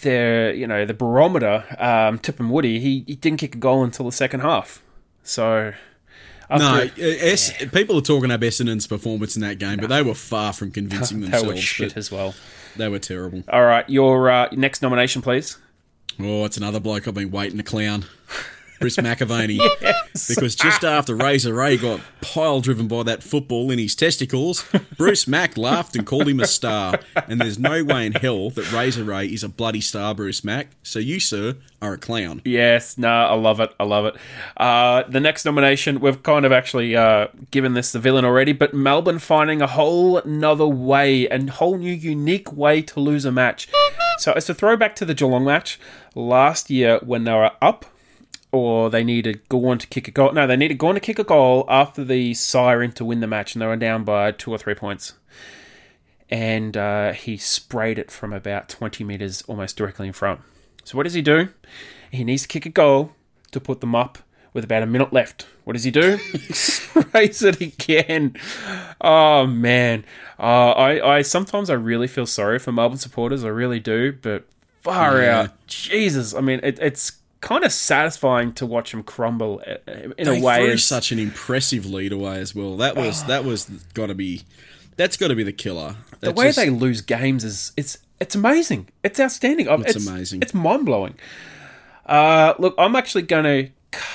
[0.00, 1.64] they're you know the barometer.
[1.78, 4.82] Um, Tip and Woody, he, he didn't kick a goal until the second half.
[5.22, 5.72] So
[6.50, 10.02] No, after, uh, S, people are talking about Essendon's performance in that game, but they
[10.02, 11.48] were far from convincing they themselves.
[11.48, 12.34] were shit as well.
[12.76, 13.42] they were terrible.
[13.48, 15.58] All right, your uh, next nomination, please.
[16.20, 18.04] Oh, it's another bloke I've been waiting to clown.
[18.80, 19.58] Bruce McAvaney.
[20.28, 24.64] Because just after Razor Ray got pile driven by that football in his testicles,
[24.96, 26.98] Bruce Mack laughed and called him a star.
[27.28, 30.68] And there's no way in hell that Razor Ray is a bloody star, Bruce Mack.
[30.82, 32.40] So you, sir, are a clown.
[32.46, 33.74] Yes, no, I love it.
[33.78, 34.16] I love it.
[34.56, 38.72] Uh, the next nomination, we've kind of actually uh, given this the villain already, but
[38.72, 43.68] Melbourne finding a whole another way, a whole new unique way to lose a match.
[44.18, 45.78] So it's a throwback to the Geelong match
[46.14, 47.84] last year when they were up.
[48.56, 50.32] Or they needed Gawn to kick a goal.
[50.32, 53.54] No, they needed Gawn to kick a goal after the siren to win the match,
[53.54, 55.12] and they were down by two or three points.
[56.30, 60.40] And uh, he sprayed it from about 20 metres almost directly in front.
[60.84, 61.48] So what does he do?
[62.10, 63.12] He needs to kick a goal
[63.52, 64.18] to put them up
[64.52, 65.46] with about a minute left.
[65.64, 66.16] What does he do?
[66.32, 68.36] he Sprays it again.
[69.00, 70.04] Oh man,
[70.38, 73.44] uh, I, I sometimes I really feel sorry for Melbourne supporters.
[73.44, 74.44] I really do, but
[74.80, 75.40] far Yeah.
[75.42, 76.34] out, Jesus.
[76.34, 79.76] I mean, it, it's kind of satisfying to watch them crumble uh,
[80.18, 80.70] in They a way.
[80.72, 82.76] as- such an impressive lead away as well.
[82.76, 84.42] That was that was got to be
[84.96, 85.96] that's got to be the killer.
[86.20, 88.88] the way just- they lose games is it's it's amazing.
[89.04, 89.68] It's outstanding.
[89.68, 90.40] Um, It's amazing.
[90.42, 91.14] It's mind blowing.
[92.06, 93.68] Uh, look, I'm actually gonna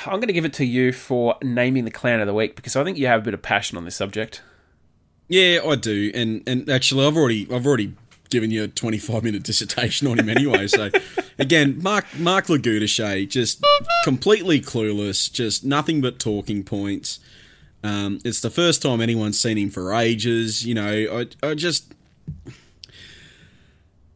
[0.06, 2.84] I'm gonna give it to you for naming the clown of the week because I
[2.84, 4.42] think you have a bit of passion on this subject.
[5.28, 7.94] Yeah, I do, and and actually, I've already I've already
[8.32, 10.90] given you a twenty five minute dissertation on him anyway, so
[11.40, 13.64] Again, Mark Mark LoGiudice, just
[14.04, 17.20] completely clueless, just nothing but talking points.
[17.84, 20.66] Um, it's the first time anyone's seen him for ages.
[20.66, 21.94] You know, I, I just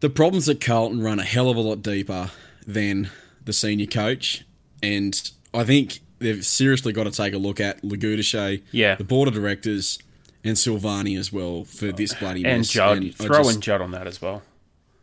[0.01, 2.31] the problems at Carlton run a hell of a lot deeper
[2.67, 3.09] than
[3.43, 4.43] the senior coach,
[4.83, 8.95] and I think they've seriously got to take a look at LoGiudice, Yeah.
[8.95, 9.99] the board of directors,
[10.45, 12.53] and Silvagni as well for this bloody mess.
[12.55, 12.65] And.
[12.65, 14.43] Judd, I throw just- in Judd on that as well.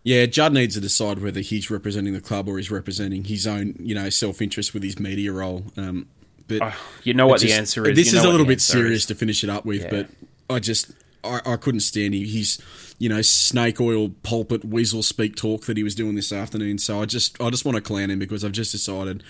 [0.05, 3.75] yeah, Judd needs to decide whether he's representing the club or he's representing his own,
[3.79, 5.65] you know, self-interest with his media role.
[5.77, 6.07] Um,
[6.49, 6.75] but
[7.05, 7.97] You know what it the answer is.
[7.97, 9.07] This You is a little bit serious is.
[9.07, 9.91] to finish it up with, Yeah.
[9.91, 10.09] but
[10.51, 10.91] I just
[11.25, 12.25] I, I couldn't stand him.
[12.25, 12.61] He's
[12.99, 16.79] you know snake oil pulpit weasel speak talk that he was doing this afternoon.
[16.79, 19.23] So I just I just want to clown him because I've just decided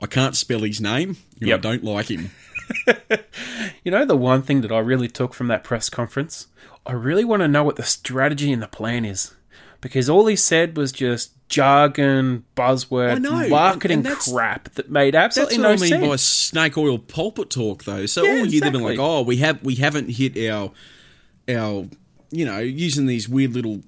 [0.00, 1.16] I can't spell his name.
[1.40, 1.58] and Yep.
[1.58, 2.30] I don't like him.
[3.84, 6.48] You know the one thing that I really took from that press conference?
[6.84, 9.34] I really want to know what the strategy and the plan is.
[9.80, 15.14] Because all he said was just jargon, buzzword, know, and- marketing and crap that made
[15.14, 16.06] That's absolutely what no I mean sense.
[16.08, 18.04] by snake oil pulpit talk, though.
[18.06, 20.72] So Yeah, all year they've been like, "Oh, we have we haven't hit our
[21.48, 21.86] our
[22.30, 23.80] you know using these weird little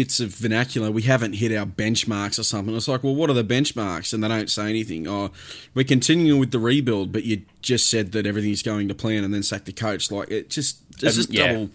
[0.00, 0.90] bits of vernacular.
[0.90, 4.12] We haven't hit our benchmarks or something." It's like, well, what are the benchmarks?
[4.12, 5.06] And they don't say anything.
[5.06, 5.30] Oh,
[5.74, 9.32] we're continuing with the rebuild, but you just said that everything's going to plan, and
[9.34, 10.10] then sacked the coach.
[10.10, 11.52] Like it just it's Um, just yeah.
[11.52, 11.70] double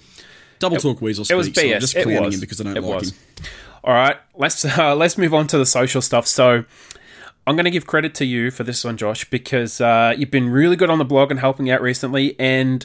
[0.60, 1.38] double talk weasel it speak.
[1.38, 1.74] was so BS.
[1.76, 2.34] I'm just it clowning was.
[2.36, 3.12] him because I don't it like was.
[3.12, 3.18] him.
[3.84, 6.28] All right, let's uh, let's move on to the social stuff.
[6.28, 6.66] So.
[7.48, 10.50] I'm going to give credit to you for this one, Josh, because uh, you've been
[10.50, 12.36] really good on the blog and helping out recently.
[12.40, 12.84] And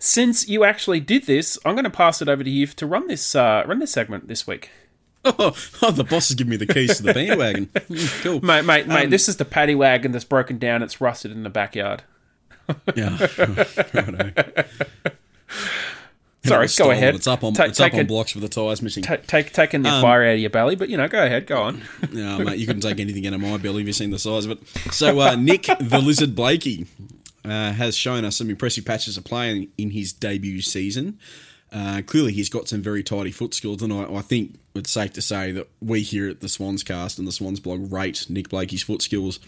[0.00, 3.06] since you actually did this, I'm going to pass it over to you to run
[3.08, 4.70] this uh, run this segment this week.
[5.24, 7.68] Oh, oh, the boss has given me the keys to the bandwagon.
[8.22, 10.82] Cool, Mate, mate, mate, Um, this is the paddy wagon that's broken down.
[10.82, 12.02] It's rusted in the backyard.
[12.94, 13.16] Yeah.
[16.44, 17.16] Sorry, go ahead.
[17.16, 19.02] It's up on Ta- it's up on a- blocks with the tyres missing.
[19.02, 21.46] Ta take taking the Um, fire out of your belly, but you know, go ahead,
[21.48, 21.82] go on.
[22.12, 23.78] No, mate, you couldn't take anything out of my belly.
[23.78, 24.58] Have you seen the size of it?
[24.94, 26.86] So, uh, Nick the Lizard Blakey
[27.46, 31.18] uh, has shown us some impressive patches of play in, in his debut season.
[31.72, 35.12] Uh, clearly, he's got some very tidy foot skills, and I, I think it's safe
[35.14, 38.48] to say that we here at the Swans cast and the Swans blog rate Nick
[38.48, 39.38] Blakey's foot skills.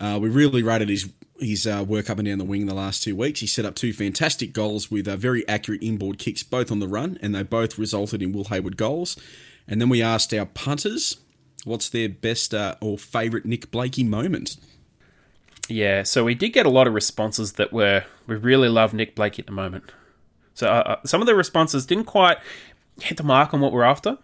[0.00, 3.02] Uh, we really rated his his uh, work up and down the wing the last
[3.02, 3.40] two weeks.
[3.40, 6.88] He set up two fantastic goals with uh, very accurate inboard kicks, both on the
[6.88, 9.16] run, and they both resulted in Will Hayward goals.
[9.66, 11.16] And then we asked our punters
[11.64, 14.56] what's their best uh, or favourite Nick Blakey moment.
[15.70, 19.14] Yeah, so we did get a lot of responses that were we really love Nick
[19.14, 19.92] Blakey at the moment.
[20.54, 22.38] So uh, uh, some of the responses didn't quite
[23.00, 24.18] hit the mark on what we're after.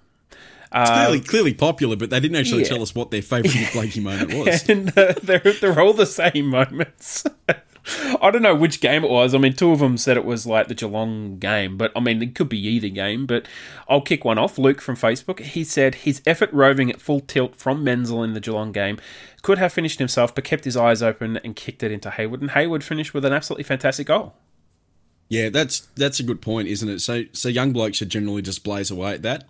[0.74, 2.68] It's clearly clearly popular, but they didn't actually yeah.
[2.68, 4.68] tell us what their favourite Nick Blakey moment was.
[4.68, 7.24] and uh, they're they're all the same moments.
[8.20, 9.34] I don't know which game it was.
[9.34, 12.20] I mean, two of them said it was like the Geelong game, but I mean,
[12.22, 13.26] it could be either game.
[13.26, 13.47] But
[13.89, 14.59] I'll kick one off.
[14.59, 15.41] Luke from Facebook.
[15.41, 18.99] He said his effort roving at full tilt from Menzel in the Geelong game
[19.43, 22.41] could have finished himself, but kept his eyes open and kicked it into Hayward.
[22.41, 24.34] And Hayward finished with an absolutely fantastic goal.
[25.28, 27.01] Yeah, that's that's a good point, isn't it?
[27.01, 29.45] So so young blokes should generally just blaze away at that.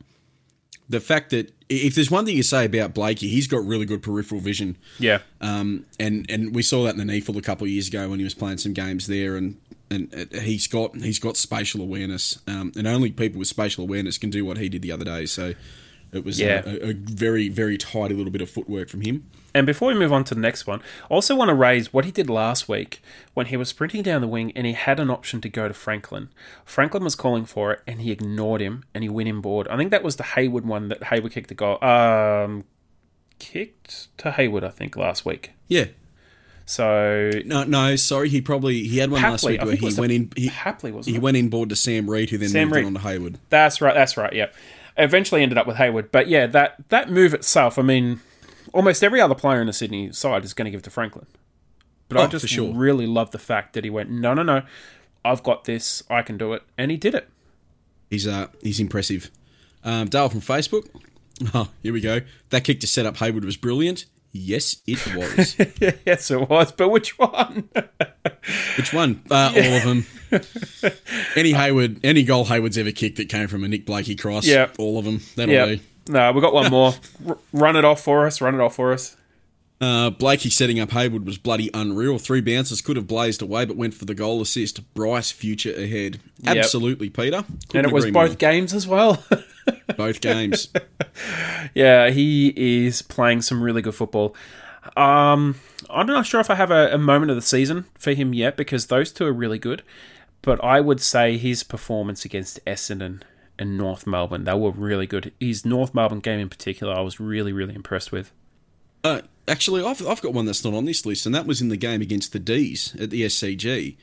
[0.89, 4.03] The fact that if there's one thing you say about Blakey, he's got really good
[4.03, 4.76] peripheral vision.
[5.01, 5.18] Yeah.
[5.41, 8.18] Um, and and we saw that in the NEAFL a couple of years ago when
[8.20, 9.57] he was playing some games there, and
[9.91, 14.16] and uh, he's got he's got spatial awareness, um, and only people with spatial awareness
[14.18, 15.26] can do what he did the other day.
[15.26, 15.55] So
[16.12, 16.62] it was Yeah.
[16.64, 19.24] a, a, a very very tidy little bit of footwork from him.
[19.57, 20.81] And before we move on to the next one,
[21.11, 23.01] I also want to raise what he did last week
[23.35, 25.73] when he was sprinting down the wing and he had an option to go to
[25.73, 26.29] Franklin.
[26.65, 29.67] Franklin was calling for it and he ignored him and he went in board.
[29.69, 31.83] I think that was the Hayward one that Hayward kicked the goal.
[31.83, 32.65] Um,
[33.39, 35.53] kicked to Hayward, I think, last week.
[35.69, 35.87] Yeah.
[36.67, 38.29] So No, no, sorry.
[38.29, 40.33] He probably he had one last Hapley, week where he went a- in.
[40.37, 41.23] He, Hapley, wasn't he it?
[41.23, 42.85] went in board to Sam Reid, who then Sam moved Reid.
[42.87, 43.39] on to Hayward.
[43.51, 43.95] That's right.
[43.95, 44.33] That's right.
[44.33, 44.49] Yeah.
[44.99, 47.79] Eventually ended up with Hayward, but yeah, that that move itself.
[47.79, 48.21] I mean,
[48.77, 51.27] almost every other player in the Sydney side is going to give it to Franklin.
[52.09, 52.72] But I Oh, just sure.
[52.72, 54.62] really love the fact that he went, no, no, no,
[55.24, 57.29] I've got this, I can do it, and he did it.
[58.11, 59.31] He's uh he's impressive.
[59.83, 60.89] Um, Dale from Facebook.
[61.53, 62.22] Oh, here we go.
[62.49, 64.07] That kick to set up Hayward was brilliant.
[64.33, 65.55] Yes, it was.
[66.07, 66.72] yes, it was.
[66.72, 67.68] But which one?
[68.79, 69.22] Which one?
[69.31, 70.07] Uh, All of them.
[71.37, 74.47] any Hayward, any goal Hayward's ever kicked that came from a Nick Blakey cross.
[74.47, 74.70] Yeah.
[74.79, 75.20] all of them.
[75.35, 75.66] That'll yeah.
[75.66, 75.81] do.
[76.09, 76.95] No, we got one more.
[77.29, 78.41] R- run it off for us.
[78.41, 79.17] Run it off for us.
[79.79, 82.19] Uh, Blakey setting up Hayward was bloody unreal.
[82.19, 84.95] Three bounces could have blazed away, but went for the goal assist.
[84.95, 86.21] Bryce future ahead.
[86.39, 86.57] Yep.
[86.57, 87.45] Absolutely, Peter.
[87.69, 88.37] Couldn't and it was both more.
[88.37, 89.23] games as well.
[89.97, 90.69] both games.
[91.75, 92.53] Yeah, he
[92.87, 94.35] is playing some really good football.
[94.97, 95.57] Um,
[95.91, 98.57] I'm not sure if I have a, a moment of the season for him yet
[98.57, 99.83] because those two are really good.
[100.43, 103.23] But I would say his performance against Essendon
[103.59, 105.33] and North Melbourne, they were really good.
[105.41, 108.33] His North Melbourne game in particular, I was really, really impressed with.
[109.49, 111.77] actually, I've, I've got one that's not on this list, and that was in the
[111.77, 113.97] game against the D's at the SCG.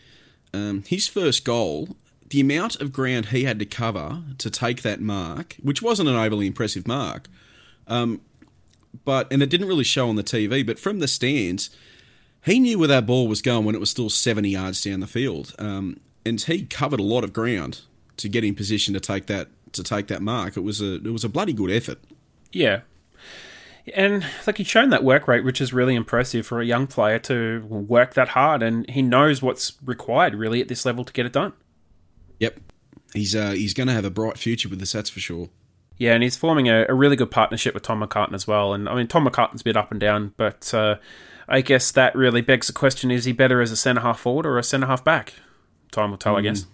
[0.53, 1.95] Um, his first goal,
[2.29, 6.15] the amount of ground he had to cover to take that mark, which wasn't an
[6.15, 7.27] overly impressive mark,
[7.87, 8.21] um,
[9.03, 11.69] but and it didn't really show on the TV, but from the stands,
[12.45, 15.07] he knew where that ball was going when it was still 70 yards down the
[15.07, 17.81] field, um, and he covered a lot of ground
[18.17, 20.57] to get in position to take that to take that mark.
[20.57, 21.99] It was a it was a bloody good effort.
[22.51, 22.81] Yeah.
[23.93, 27.19] And like he's shown that work rate, which is really impressive for a young player
[27.19, 31.25] to work that hard, and he knows what's required really at this level to get
[31.25, 31.51] it done.
[32.39, 32.59] Yep,
[33.13, 34.93] he's uh, he's going to have a bright future with this.
[34.93, 35.49] That's for sure.
[35.97, 38.73] Yeah, and he's forming a, a really good partnership with Tom McCartin as well.
[38.73, 40.95] And I mean, Tom McCartin's a bit up and down, but uh,
[41.47, 44.45] I guess that really begs the question: Is he better as a centre half forward
[44.45, 45.33] or a centre half back?
[45.91, 46.65] Time will tell, I guess.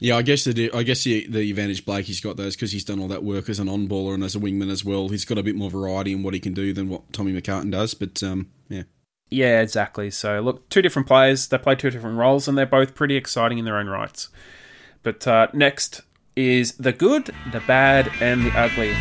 [0.00, 3.00] Yeah, I guess the I guess the, the advantage Blakey's got those because he's done
[3.00, 5.10] all that work as an on baller and as a wingman as well.
[5.10, 7.70] He's got a bit more variety in what he can do than what Tommy McCartin
[7.70, 7.92] does.
[7.92, 8.84] But um, yeah,
[9.28, 10.10] Yeah, exactly.
[10.10, 11.48] So, look, two different players.
[11.48, 14.30] They play two different roles, and they're both pretty exciting in their own rights.
[15.02, 16.00] But uh, next
[16.34, 18.96] is the good, the bad, and the ugly.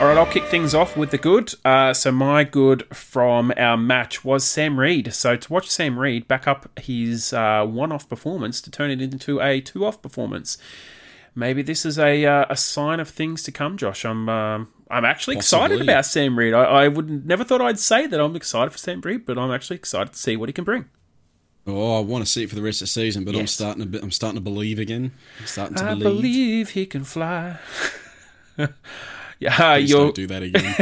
[0.00, 1.52] All right, I'll kick things off with the good.
[1.62, 5.12] Uh, so my good from our match was Sam Reid.
[5.12, 9.42] So to watch Sam Reid back up his uh, one-off performance to turn it into
[9.42, 10.56] a two-off performance,
[11.34, 13.76] maybe this is a uh, a sign of things to come.
[13.76, 16.54] Josh, I'm um, I'm actually excited about Sam Reid.
[16.54, 19.50] I, I would never thought I'd say that I'm excited for Sam Reid, but I'm
[19.50, 20.86] actually excited to see what he can bring.
[21.66, 23.92] oh, I want to see it for the rest of the season, but I'm starting
[23.92, 25.12] to I'm starting to believe again.
[25.40, 26.02] I'm starting to I believe.
[26.22, 27.58] believe he can fly.
[29.40, 30.74] yeah, Please you're don't do that again.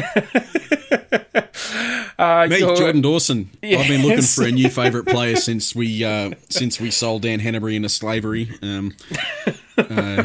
[2.19, 3.51] uh, you're- Jordan Dawson.
[3.63, 7.41] I've been looking for a new favourite player since we uh, since we sold Dan
[7.41, 8.51] Hannebery into slavery.
[8.63, 8.95] Um,
[9.79, 10.25] uh,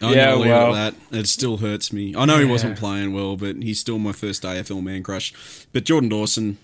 [0.00, 0.72] I'm Yeah, well.
[0.72, 0.94] that.
[1.10, 2.14] It still hurts me.
[2.16, 5.32] I know he wasn't playing well, but he's still my first AFL man crush.
[5.72, 6.58] But Jordan Dawson,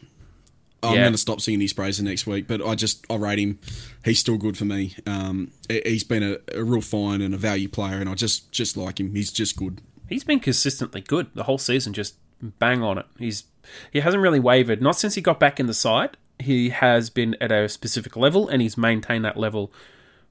[0.82, 1.00] I'm Yeah.
[1.02, 2.46] going to stop singing his praises next week.
[2.46, 3.58] But I just I rate him.
[4.04, 4.94] He's still good for me.
[5.06, 8.52] Um, he- he's been a, a real fine and a value player, and I just
[8.52, 9.14] just like him.
[9.14, 9.80] He's just good.
[10.08, 11.92] he's been consistently good the whole season.
[11.92, 13.06] Just bang on it.
[13.18, 13.44] He's
[13.92, 14.80] he hasn't really wavered.
[14.80, 16.16] Not since he got back in the side.
[16.38, 19.72] He has been at a specific level, and he's maintained that level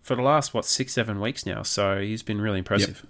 [0.02, 1.64] for the last what six seven weeks now.
[1.64, 3.06] So he's been really impressive.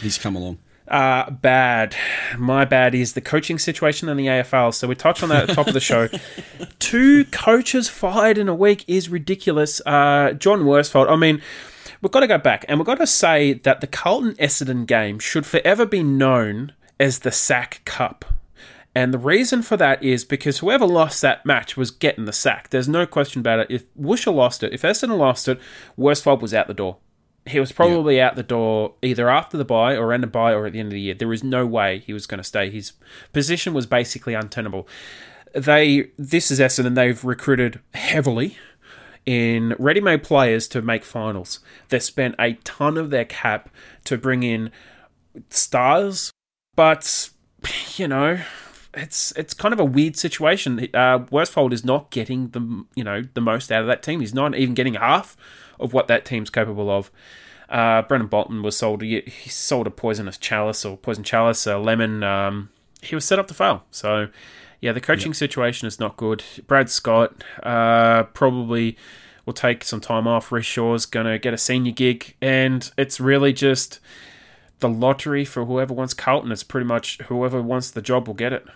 [0.00, 0.58] He's come along.
[0.90, 1.94] Uh, bad.
[2.36, 4.74] My bad is the coaching situation in the AFL.
[4.74, 6.08] So we touched on that at the top of the show.
[6.80, 9.80] Two coaches fired in a week is ridiculous.
[9.86, 11.40] Uh, John Worsfold, I mean,
[12.02, 15.20] we've got to go back and we've got to say that the Carlton Essendon game
[15.20, 18.24] should forever be known as the Sack Cup.
[18.92, 22.70] And the reason for that is because whoever lost that match was getting the sack.
[22.70, 23.68] There's no question about it.
[23.70, 25.60] If Woosha lost it, if Essendon lost it,
[25.96, 26.96] Worsfold was out the door
[27.50, 30.66] he was probably out the door either after the bye or end of bye or
[30.66, 31.14] at the end of the year.
[31.14, 32.70] There was no way he was going to stay.
[32.70, 32.92] His
[33.32, 34.88] position was basically untenable.
[35.54, 36.94] They this is Essendon.
[36.94, 38.56] They've recruited heavily
[39.26, 41.60] in ready-made players to make finals.
[41.88, 43.68] They've spent a ton of their cap
[44.04, 44.70] to bring in
[45.50, 46.30] stars,
[46.76, 47.30] but
[47.96, 48.40] you know.
[48.92, 50.88] It's it's kind of a weird situation.
[50.92, 51.24] Uh,
[51.70, 54.18] is not getting the you know the most out of that team.
[54.18, 55.36] He's not even getting half
[55.80, 57.10] of what that team's capable of.
[57.68, 59.02] Uh, Brendan Bolton was sold.
[59.02, 62.22] He he sold a poisonous chalice or poison chalice, a lemon.
[62.22, 62.70] Um,
[63.00, 63.84] he was set up to fail.
[63.90, 64.28] So,
[64.80, 66.42] yeah, the coaching situation is not good.
[66.66, 68.96] Brad Scott uh, probably
[69.46, 70.50] will take some time off.
[70.50, 74.00] Rhyce Shaw's going to get a senior gig, and it's really just
[74.80, 76.52] the lottery for whoever wants Carlton.
[76.52, 78.66] It's pretty much whoever wants the job will get it.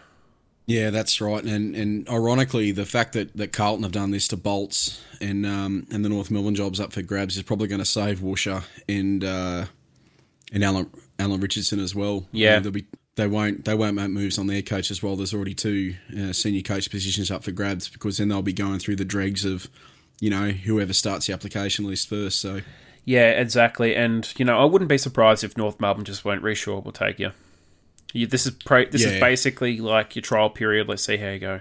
[0.66, 1.44] Yeah, that's right.
[1.44, 5.86] And and ironically, the fact that, that Carlton have done this to Bolts and um,
[5.92, 9.22] and the North Melbourne jobs up for grabs is probably going to save Woosha and
[9.22, 9.66] uh,
[10.52, 12.26] and Alan Alan Richardson as well.
[12.32, 12.60] Yeah.
[12.60, 12.86] They'll be
[13.16, 15.16] they won't they won't make moves on their coaches well.
[15.16, 18.78] there's already two uh, senior coach positions up for grabs because then they'll be going
[18.78, 19.68] through the dregs of
[20.18, 22.40] you know whoever starts the application list first.
[22.40, 22.62] So
[23.04, 23.94] Yeah, exactly.
[23.94, 26.92] And you know, I wouldn't be surprised if North Melbourne just went Rhyce Shaw will
[26.92, 27.32] take you.
[28.14, 29.20] You this is pro, this is Yeah.
[29.20, 30.88] basically like your trial period.
[30.88, 31.60] Let's see how you go.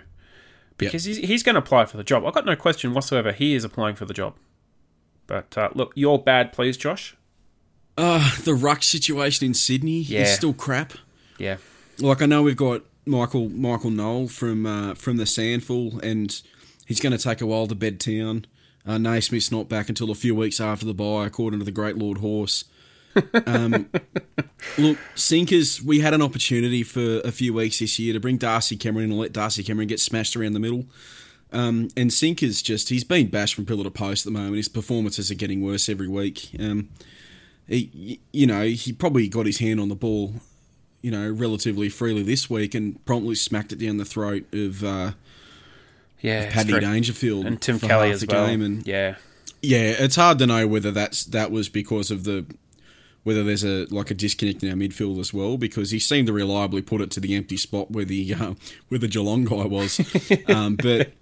[0.77, 2.25] Because he's, he's going to apply for the job.
[2.25, 3.31] I've got no question whatsoever.
[3.31, 4.35] He is applying for the job.
[5.27, 7.15] But uh, look, you're bad, please, Josh.
[7.97, 10.21] uh, the ruck situation in Sydney Yeah.
[10.21, 10.93] is still crap.
[11.37, 11.57] Yeah.
[11.99, 16.41] like I know we've got Michael Michael Knoll from uh, from the Sandful, and
[16.85, 18.45] he's going to take a while to bed town.
[18.85, 21.97] Uh, Naismith's not back until a few weeks after the bye, according to the Great
[21.97, 22.65] Lord Horse.
[23.45, 23.89] Um,
[24.77, 28.75] look, Sinkers, we had an opportunity for a few weeks this year to bring Darcy
[28.77, 30.85] Cameron in and let Darcy Cameron get smashed around the middle.
[31.51, 34.57] Um, and Sinker's just, he's been bashed from pillar to post at the moment.
[34.57, 36.49] His performances are getting worse every week.
[36.59, 36.89] Um,
[37.67, 40.33] he, you know, he probably got his hand on the ball,
[41.01, 45.11] you know, relatively freely this week and promptly smacked it down the throat of uh,
[46.21, 48.47] Yeah, Paddy straight- Dangerfield and Tim Kelly as the well.
[48.47, 48.61] game.
[48.63, 49.15] And yeah,
[49.61, 52.45] yeah, it's hard to know whether that's that was because of the
[53.23, 56.33] whether there's a like a disconnect in our midfield as well because he seemed to
[56.33, 58.53] reliably put it to the empty spot where the uh,
[58.89, 59.99] where the Geelong guy was.
[60.47, 61.13] um, but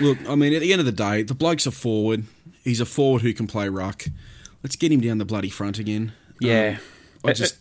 [0.00, 2.24] look, I mean, at the end of the day, the bloke's a forward.
[2.62, 4.04] He's a forward who can play ruck.
[4.62, 6.12] Let's get him down the bloody front again.
[6.40, 6.78] yeah.
[7.24, 7.58] Um, I just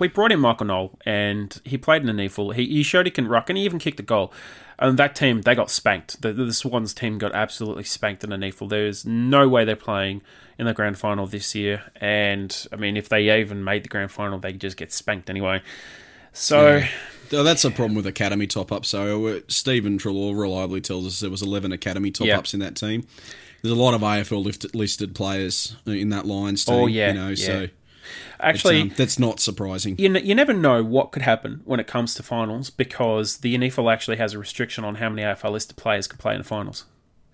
[0.00, 2.54] we brought in Michael Knoll, and he played in the NEAFL.
[2.54, 4.32] He, he showed he can rock, and he even kicked a goal.
[4.78, 6.22] And that team, they got spanked.
[6.22, 8.68] The, the Swans team got absolutely spanked in the NEAFL.
[8.70, 10.22] There's no way they're playing
[10.58, 11.82] in the grand final this year.
[11.96, 15.62] And, I mean, if they even made the grand final, they just get spanked anyway.
[16.32, 16.82] So,
[17.32, 18.84] Oh, that's a problem with academy top up.
[18.84, 23.06] So Stephen Trelaw reliably tells us there was 11 academy top ups in that team.
[23.62, 26.74] There's a lot of AFL lift- listed players in that Lions team.
[26.74, 27.34] Oh, yeah, you know, yeah.
[27.46, 27.68] so
[28.40, 29.96] actually, um, that's not surprising.
[29.98, 33.56] you, n- you never know what could happen when it comes to finals because the
[33.56, 36.44] NEAFL actually has a restriction on how many AFL listed players can play in the
[36.44, 36.84] finals.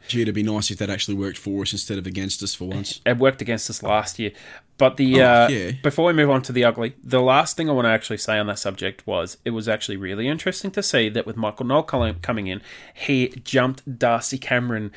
[0.08, 2.68] Gee, it'd be nice if that actually worked for us instead of against us for
[2.68, 3.00] once.
[3.04, 4.30] it worked against us last year.
[4.78, 5.72] But the Oh, uh, yeah.
[5.82, 8.38] before we move on to the ugly, the last thing I want to actually say
[8.38, 12.14] on that subject was it was actually really interesting to see that with Michael col-
[12.22, 12.60] coming in,
[12.94, 14.92] he jumped Darcy Cameron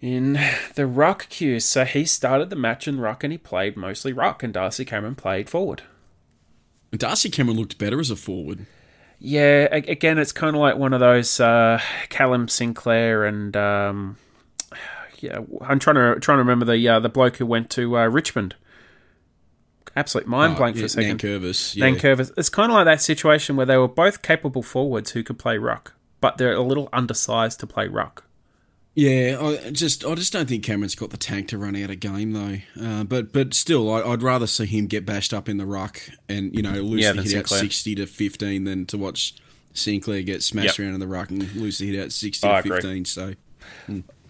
[0.00, 0.38] in
[0.74, 1.60] the ruck queue.
[1.60, 5.14] So he started the match in ruck and he played mostly ruck, and Darcy Cameron
[5.14, 5.82] played forward.
[6.92, 8.66] Darcy Cameron looked better as a forward.
[9.20, 14.16] Yeah, again, it's kind of like one of those uh, Callum Sinclair and um,
[15.18, 18.06] yeah, I'm trying to trying to remember the uh, the bloke who went to uh,
[18.06, 18.54] Richmond.
[19.96, 21.18] Absolute mind blank for Uh, yeah, a second.
[21.18, 21.86] Nankervis, yeah.
[21.86, 22.30] Nankervis.
[22.36, 25.58] It's kind of like that situation where they were both capable forwards who could play
[25.58, 28.24] ruck, but they're a little undersized to play ruck.
[29.00, 31.94] Yeah, I just I just don't think Cameron's got the tank to run out a
[31.94, 32.56] game though.
[32.84, 36.00] Uh, but but still, I, I'd rather see him get bashed up in the ruck
[36.28, 39.36] and you know lose Yeah, the hit out sixty to fifteen than to watch
[39.72, 40.84] Sinclair get smashed Yep.
[40.86, 42.80] around in the ruck and lose the hit out sixty I to agree.
[42.80, 43.04] fifteen.
[43.04, 43.34] So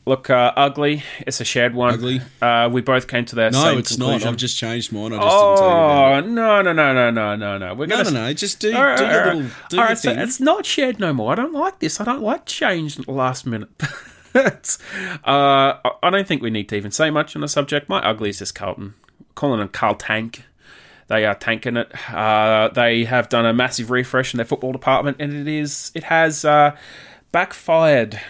[0.04, 1.02] Look, uh, ugly.
[1.26, 1.94] It's a shared one.
[1.94, 2.20] Ugly?
[2.42, 4.20] Uh, we both came to that no, it's conclusion.
[4.20, 4.26] not.
[4.28, 5.14] I've just changed mine.
[5.14, 7.74] I just didn't Oh no no no no no no no!
[7.74, 8.32] We're No, gonna no, no.
[8.34, 10.18] Just do, All right, do all your little do All right, so thing.
[10.20, 11.32] it's not shared no more.
[11.32, 12.00] I don't like this.
[12.02, 13.70] I don't like change last minute.
[15.24, 17.88] Uh, I- don't think we need to even say much on the subject.
[17.88, 18.94] My ugly is just Carlton.
[19.34, 20.42] Calling them Carl Tank.
[21.08, 21.90] They are tanking it.
[22.12, 26.04] Uh, they have done a massive refresh in their football department, and it is it
[26.04, 26.76] has uh,
[27.32, 28.20] backfired,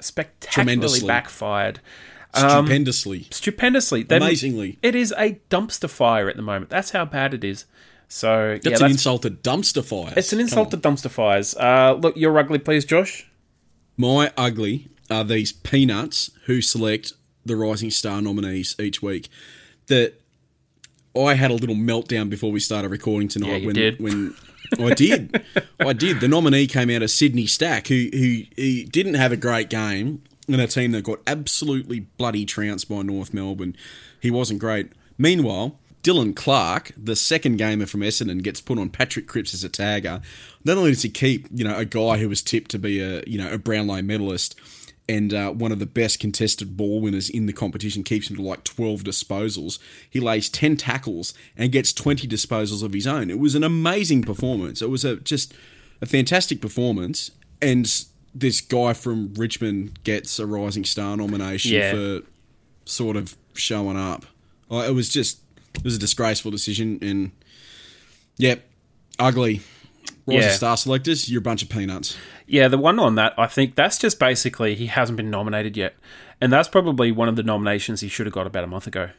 [0.00, 1.80] spectacularly backfired,
[2.34, 3.26] Stupendously.
[3.30, 4.78] stupendously, They've- Amazingly.
[4.82, 6.70] It is a dumpster fire at the moment.
[6.70, 7.64] That's how bad it is.
[8.06, 10.14] So That's yeah, an that's insult to dumpster fires.
[10.16, 11.54] it's an insult to dumpster fires.
[11.56, 13.28] Uh, look, you're ugly, please, Josh.
[13.96, 17.12] My ugly are these peanuts who select
[17.44, 19.28] the Rising Star nominees each week.
[19.88, 20.14] That
[21.16, 23.62] I had a little meltdown before we started recording tonight.
[23.62, 24.00] Yeah, when did.
[24.00, 24.34] when
[24.78, 25.44] I did,
[25.80, 26.20] I did.
[26.20, 30.22] The nominee came out of Sydney Stack, who who he didn't have a great game
[30.46, 33.76] in a team that got absolutely bloody trounced by North Melbourne.
[34.20, 34.92] He wasn't great.
[35.18, 35.76] Meanwhile.
[36.02, 40.22] Dylan Clarke, the second gamer from Essendon, gets put on Patrick Cripps as a tagger.
[40.64, 43.22] Not only does he keep, you know, a guy who was tipped to be a,
[43.26, 44.58] you know, a Brownlow medalist
[45.10, 48.42] and uh, one of the best contested ball winners in the competition, keeps him to
[48.42, 49.78] like 12 disposals.
[50.08, 53.30] He lays 10 tackles and gets 20 disposals of his own.
[53.30, 54.80] It was an amazing performance.
[54.82, 55.52] It was a just
[56.00, 57.30] a fantastic performance.
[57.60, 57.84] And
[58.34, 61.92] this guy from Richmond gets a Rising Star nomination Yeah.
[61.92, 62.20] for
[62.84, 64.24] sort of showing up.
[64.70, 65.38] Uh, It was just,
[65.74, 66.98] it was a disgraceful decision.
[67.02, 67.32] And,
[68.36, 68.68] yep,
[69.18, 69.60] ugly.
[70.26, 70.52] Rising Yeah.
[70.54, 72.16] Star selectors, you're a bunch of peanuts.
[72.50, 75.94] Yeah, the one on that, I think that's just basically he hasn't been nominated yet.
[76.40, 79.10] And that's probably one of the nominations he should have got about a month ago.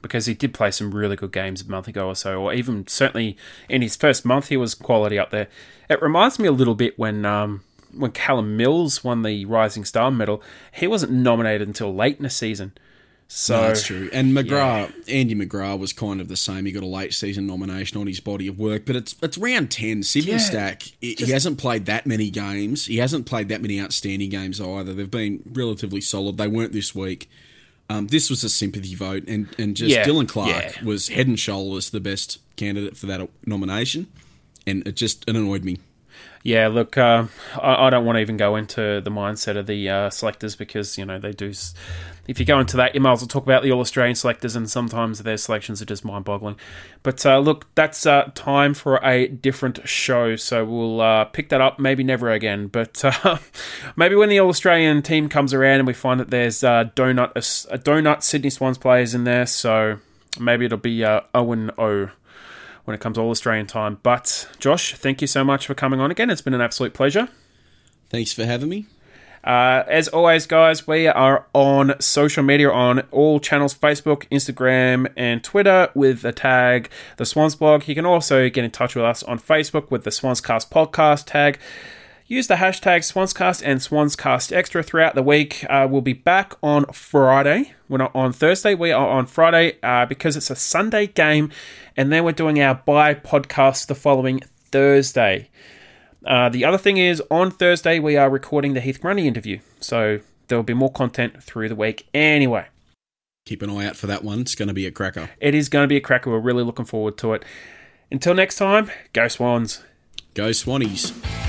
[0.00, 2.86] Because he did play some really good games a month ago or so, or even
[2.86, 3.36] certainly
[3.68, 5.48] in his first month, he was quality up there.
[5.90, 10.12] It reminds me a little bit when um, when Callum Mills won the Rising Star
[10.12, 10.40] medal.
[10.70, 12.74] He wasn't nominated until late in the season.
[13.30, 14.08] So No, that's true.
[14.10, 16.64] And McGrath, Andy McGrath was kind of the same.
[16.64, 19.70] He got a late season nomination on his body of work, but it's it's round
[19.70, 20.02] ten.
[20.02, 22.86] Sydney Yeah, Stack, he, he hasn't played that many games.
[22.86, 24.94] He hasn't played that many outstanding games either.
[24.94, 26.38] They've been relatively solid.
[26.38, 27.28] They weren't this week.
[27.90, 30.84] Um, this was a sympathy vote, and and just Yeah, Dylan Clarke yeah.
[30.84, 34.06] was head and shoulders the best candidate for that nomination,
[34.66, 35.78] and it just it annoyed me.
[36.42, 37.26] Yeah, look, uh,
[37.60, 40.96] I, I don't want to even go into the mindset of the uh, selectors because
[40.96, 41.52] you know they do.
[42.28, 44.54] If you go into that, you might as well talk about the All Australian selectors,
[44.54, 46.56] and sometimes their selections are just mind boggling.
[47.02, 51.60] But uh, look, that's uh, time for a different show, so we'll uh, pick that
[51.60, 52.68] up maybe never again.
[52.68, 53.38] But uh,
[53.96, 57.32] maybe when the All Australian team comes around and we find that there's donut
[57.70, 59.98] a, donut Sydney Swans players in there, so
[60.38, 62.10] maybe it'll be uh, Owen O
[62.88, 63.98] when it comes to All Australian time.
[64.02, 66.30] But Josh, thank you so much for coming on again.
[66.30, 67.28] It's been an absolute pleasure.
[68.08, 68.86] Thanks for having me.
[69.44, 75.44] Uh, as always, guys, we are on social media on all channels Facebook, Instagram, and
[75.44, 77.86] Twitter with the tag The Swans Blog.
[77.86, 81.58] You can also get in touch with us on Facebook with the Swanscast Podcast tag.
[82.30, 85.64] Use the hashtag Swanscast and Swanscast Extra throughout the week.
[85.70, 87.72] Uh, we'll be back on Friday.
[87.88, 88.74] We're not on Thursday.
[88.74, 91.50] We are on Friday uh, because it's a Sunday game,
[91.96, 95.48] and then we're doing our bye podcast the following Thursday.
[96.22, 99.60] Uh, the other thing is, on Thursday, we are recording the Heath Grundy interview.
[99.80, 102.66] So there will be more content through the week anyway.
[103.46, 104.40] Keep an eye out for that one.
[104.40, 105.30] It's going to be a cracker.
[105.40, 106.30] It is going to be a cracker.
[106.30, 107.42] We're really looking forward to it.
[108.10, 109.82] Until next time, go Swans.
[110.34, 111.47] Go Swannies.